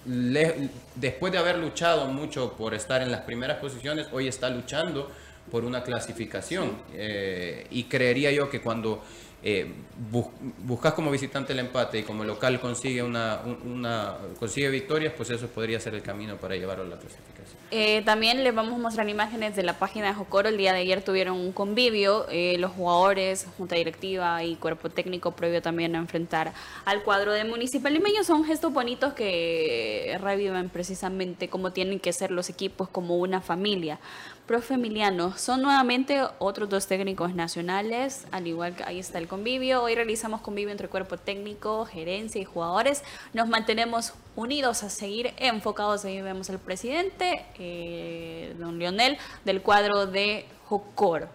[0.06, 5.12] después de haber luchado mucho por estar en las primeras posiciones, hoy está luchando
[5.52, 6.72] por una clasificación.
[6.94, 9.04] Eh, y creería yo que cuando
[9.44, 9.72] eh,
[10.12, 10.26] bus-
[10.64, 15.30] buscas como visitante el empate y como local consigue una, un- una consigue victorias, pues
[15.30, 17.58] eso podría ser el camino para llevarlo a la clasificación.
[17.70, 20.50] Eh, también les vamos a mostrar imágenes de la página de Jocoro.
[20.50, 25.32] El día de ayer tuvieron un convivio, eh, los jugadores, junta directiva y cuerpo técnico
[25.32, 26.54] previo también a enfrentar
[26.86, 28.24] al cuadro de Municipal Limeño.
[28.24, 34.00] Son gestos bonitos que reviven precisamente cómo tienen que ser los equipos como una familia.
[34.48, 39.84] Profe Emiliano, son nuevamente otros dos técnicos nacionales, al igual que ahí está el convivio.
[39.84, 43.04] Hoy realizamos convivio entre cuerpo técnico, gerencia y jugadores.
[43.34, 46.06] Nos mantenemos unidos a seguir enfocados.
[46.06, 51.28] Ahí vemos al presidente, eh, don Leonel, del cuadro de Jocor.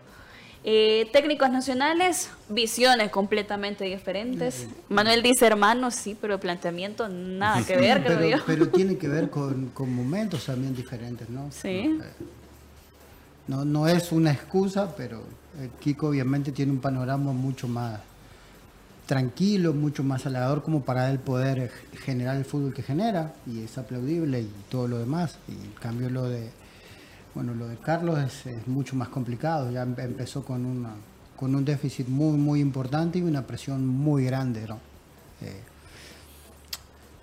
[0.65, 4.69] Eh, técnicos nacionales, visiones completamente diferentes.
[4.89, 8.43] Manuel dice hermanos, sí, pero planteamiento nada que ver, creo pero, yo.
[8.47, 11.51] pero tiene que ver con, con momentos también diferentes, ¿no?
[11.53, 11.99] Sí.
[13.49, 15.19] No, no es una excusa, pero
[15.59, 18.01] eh, Kiko obviamente tiene un panorama mucho más
[19.07, 21.71] tranquilo, mucho más halagador como para él poder
[22.05, 25.39] generar el fútbol que genera y es aplaudible y todo lo demás.
[25.49, 26.51] Y en cambio lo de
[27.35, 29.71] bueno lo de Carlos es, es mucho más complicado.
[29.71, 30.91] Ya em- empezó con una
[31.37, 34.79] con un déficit muy muy importante y una presión muy grande, ¿no?
[35.41, 35.61] Eh,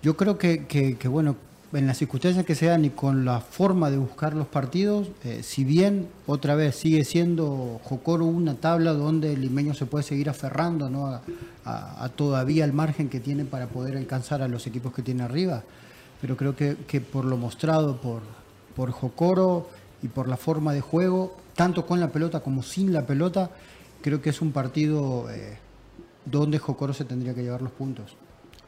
[0.02, 1.36] yo creo que, que- que, bueno,
[1.72, 5.64] en las circunstancias que sean y con la forma de buscar los partidos, eh, si
[5.64, 10.90] bien otra vez sigue siendo Jocoro una tabla donde el limeño se puede seguir aferrando
[10.90, 11.20] ¿no?
[11.64, 15.62] a, todavía el margen que tiene para poder alcanzar a los equipos que tiene arriba,
[16.20, 18.22] pero creo que, que por lo mostrado por,
[18.74, 19.68] por Jocoro
[20.02, 23.50] y por la forma de juego, tanto con la pelota como sin la pelota,
[24.02, 25.58] creo que es un partido eh,
[26.24, 28.16] donde Jocoro se tendría que llevar los puntos.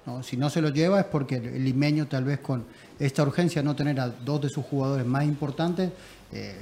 [0.07, 0.23] ¿No?
[0.23, 2.65] Si no se lo lleva es porque el, limeño tal vez con
[2.99, 5.93] esta urgencia no tener a dos de sus jugadores más importantes,
[6.33, 6.57] eh,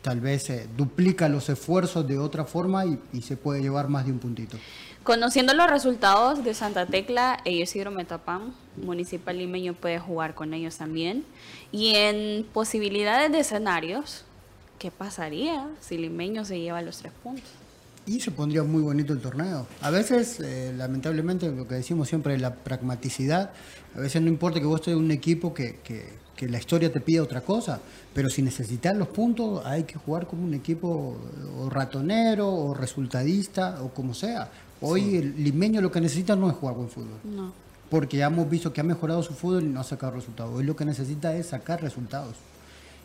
[0.00, 4.06] tal vez eh, duplica los esfuerzos de otra forma y, y se puede llevar más
[4.06, 4.58] de un puntito.
[5.02, 10.76] Conociendo los resultados de Santa Tecla e Isidro Metapán, Municipal Limeño puede jugar con ellos
[10.76, 11.24] también.
[11.72, 14.24] Y en posibilidades de escenarios,
[14.78, 17.50] ¿qué pasaría si Limeño se lleva los tres puntos?
[18.06, 19.66] Y se pondría muy bonito el torneo.
[19.80, 23.50] A veces, eh, lamentablemente, lo que decimos siempre, la pragmaticidad,
[23.96, 26.92] a veces no importa que vos estés en un equipo que, que- que la historia
[26.92, 27.78] te pida otra cosa,
[28.12, 32.74] pero si necesitas los puntos, hay que jugar como un equipo eh, o ratonero o
[32.74, 34.50] resultadista o como sea.
[34.80, 35.16] Hoy Sí.
[35.18, 37.20] el limeño lo que necesita no es jugar buen fútbol.
[37.22, 37.52] No.
[37.88, 40.52] Porque ya hemos visto que ha mejorado su fútbol y no ha sacado resultados.
[40.56, 42.34] Hoy lo que necesita es sacar resultados.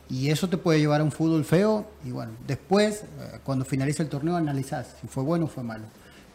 [0.10, 1.86] Y eso te puede llevar a un fútbol feo.
[2.06, 5.86] Y bueno, después, eh, cuando finalice el torneo, analizás si fue bueno o fue malo.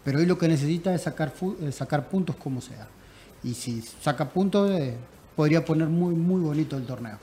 [0.04, 2.86] Pero hoy lo que necesita es sacar, eh, sacar puntos como sea.
[3.42, 4.94] Y si saca puntos, eh,
[5.34, 7.18] podría poner muy, muy bonito el torneo.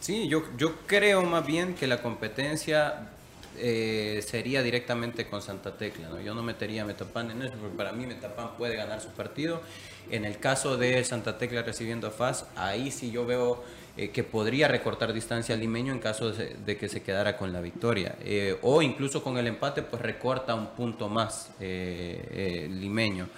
[0.00, 3.10] Sí, yo, yo creo más bien que la competencia
[3.56, 6.08] sería directamente con Santa Tecla.
[6.08, 6.20] ¿no?
[6.20, 9.62] Yo no metería a Metapan en eso, porque para mí Metapan puede ganar su partido.
[10.10, 13.62] En el caso de Santa Tecla recibiendo a FAS, ahí sí yo veo
[13.96, 17.52] eh, que podría recortar distancia al limeño en caso de, de que se quedara con
[17.52, 18.16] la victoria.
[18.24, 23.28] Eh, o incluso con el empate, pues recorta un punto más eh, eh, el limeño.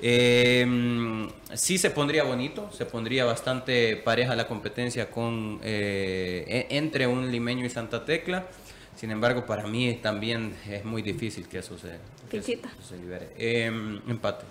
[0.00, 7.06] Eh, sí se pondría bonito, se pondría bastante pareja la competencia con eh, e- entre
[7.06, 8.46] un limeño y Santa Tecla.
[8.96, 11.98] Sin embargo, para mí también es muy difícil que eso se,
[12.30, 12.70] que eso Fichita.
[12.88, 13.28] se libere.
[13.38, 13.66] Eh,
[14.08, 14.44] empate.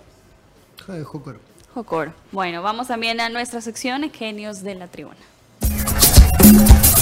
[1.04, 1.38] Jocoro.
[1.72, 2.12] Jocor.
[2.32, 5.16] Bueno, vamos también a nuestra sección Genios de la Tribuna.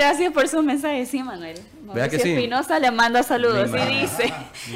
[0.00, 1.56] Gracias por su mensaje, sí, Manuel.
[1.92, 2.32] Vea que Mauricio sí.
[2.32, 4.32] Espinosa le manda saludos y dice,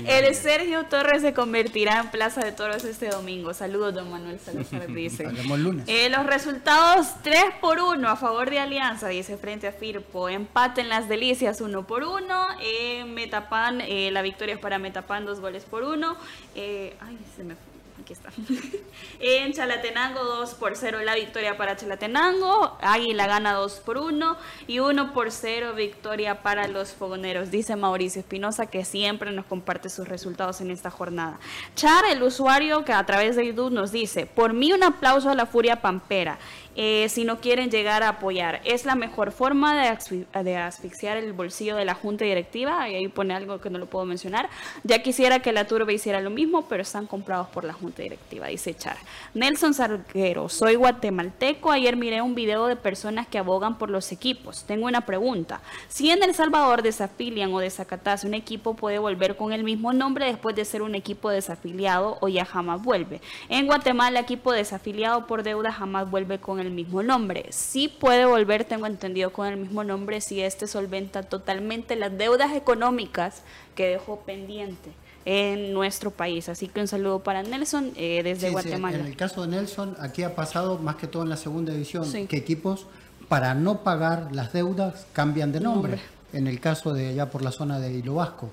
[0.07, 3.55] el Sergio Torres se convertirá en Plaza de Toros este domingo.
[3.55, 5.25] Saludos, don Manuel Salazar, dice.
[5.57, 5.85] Lunes.
[5.89, 10.29] Eh, los resultados 3 por 1 a favor de Alianza, dice frente a Firpo.
[10.29, 12.47] Empate en las delicias 1 por 1.
[12.61, 16.19] Eh, Metapan, eh, la victoria es para Metapan, dos goles por 1.
[16.55, 17.74] Eh, ay, se me fue.
[18.05, 18.29] Aquí está.
[19.19, 22.77] en Chalatenango 2 por 0 la victoria para Chalatenango.
[22.83, 24.37] Águila gana 2 por 1
[24.67, 27.51] y 1 por 0 victoria para los fogoneros.
[27.51, 31.39] Dice Mauricio Espinosa que siempre nos comparte sus resultados en esta jornada.
[31.77, 35.35] Char, el usuario que a través de YouTube nos dice, por mí un aplauso a
[35.35, 36.39] la Furia Pampera.
[36.75, 41.17] Eh, si no quieren llegar a apoyar, es la mejor forma de, asfi- de asfixiar
[41.17, 42.89] el bolsillo de la junta directiva.
[42.89, 44.49] Y ahí pone algo que no lo puedo mencionar.
[44.83, 48.03] Ya quisiera que la Turba hiciera lo mismo, pero están comprados por la junta junta
[48.03, 48.97] directiva, dice Char.
[49.35, 51.71] Nelson Sarguero, soy guatemalteco.
[51.71, 54.65] Ayer miré un video de personas que abogan por los equipos.
[54.65, 55.61] Tengo una pregunta.
[55.89, 60.25] Si en El Salvador desafilian o desacatase un equipo, ¿puede volver con el mismo nombre
[60.25, 63.21] después de ser un equipo desafiliado o ya jamás vuelve?
[63.51, 67.47] En Guatemala, equipo desafiliado por deuda jamás vuelve con el mismo nombre.
[67.51, 72.53] Sí puede volver, tengo entendido, con el mismo nombre si este solventa totalmente las deudas
[72.55, 73.43] económicas
[73.75, 74.91] que dejó pendiente
[75.25, 76.49] en nuestro país.
[76.49, 78.99] Así que un saludo para Nelson eh, desde Guatemala.
[78.99, 82.05] En el caso de Nelson, aquí ha pasado más que todo en la segunda división,
[82.27, 82.87] que equipos
[83.29, 85.99] para no pagar las deudas cambian de nombre.
[86.33, 88.51] En el caso de allá por la zona de Hilo Vasco.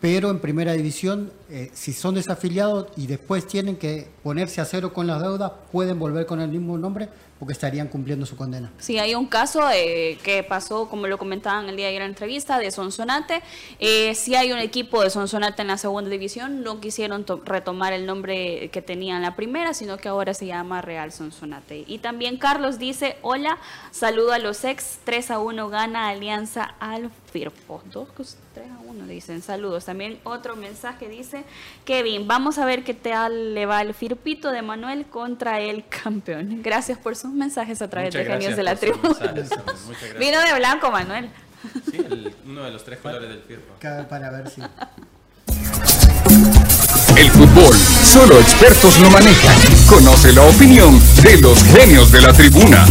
[0.00, 4.92] Pero en primera división, eh, si son desafiliados y después tienen que ponerse a cero
[4.92, 7.08] con las deudas, pueden volver con el mismo nombre,
[7.38, 8.70] porque estarían cumpliendo su condena.
[8.78, 12.08] Sí, hay un caso eh, que pasó, como lo comentaban el día de ayer en
[12.08, 13.42] la entrevista, de Sonsonate.
[13.78, 18.06] Eh, sí hay un equipo de Sonsonate en la segunda división, no quisieron retomar el
[18.06, 21.84] nombre que tenía en la primera, sino que ahora se llama Real Sonsonate.
[21.86, 23.58] Y también Carlos dice, hola,
[23.92, 27.82] saludo a los ex, 3 a 1 gana Alianza al Firpo.
[27.92, 28.08] 2,
[28.54, 29.84] 3 a 1 dicen, saludos.
[29.84, 31.44] También otro mensaje dice,
[31.84, 36.62] Kevin, vamos a ver qué tal le va el Firpito de Manuel contra el campeón.
[36.62, 38.98] Gracias por su mensajes a través de Genios de la Tribu.
[40.18, 41.30] Vino de blanco, Manuel.
[41.90, 41.98] Sí,
[42.46, 43.74] uno de los tres colores del firmo.
[44.08, 44.62] Para ver si.
[47.16, 49.56] El fútbol, solo expertos lo manejan.
[49.88, 52.86] Conoce la opinión de los genios de la tribuna.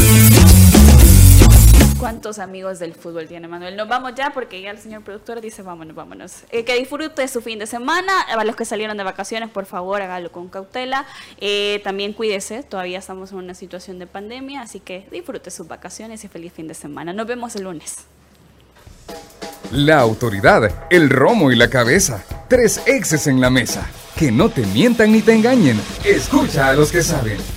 [1.99, 3.75] ¿Cuántos amigos del fútbol tiene Manuel?
[3.75, 6.43] Nos vamos ya porque ya el señor productor dice vámonos, vámonos.
[6.51, 8.21] Eh, que disfrute su fin de semana.
[8.21, 11.07] A los que salieron de vacaciones, por favor, hágalo con cautela.
[11.41, 16.23] Eh, también cuídese, todavía estamos en una situación de pandemia, así que disfrute sus vacaciones
[16.23, 17.13] y feliz fin de semana.
[17.13, 17.95] Nos vemos el lunes.
[19.71, 22.23] La autoridad, el romo y la cabeza.
[22.47, 23.89] Tres exes en la mesa.
[24.15, 25.81] Que no te mientan ni te engañen.
[26.05, 27.56] Escucha a los que saben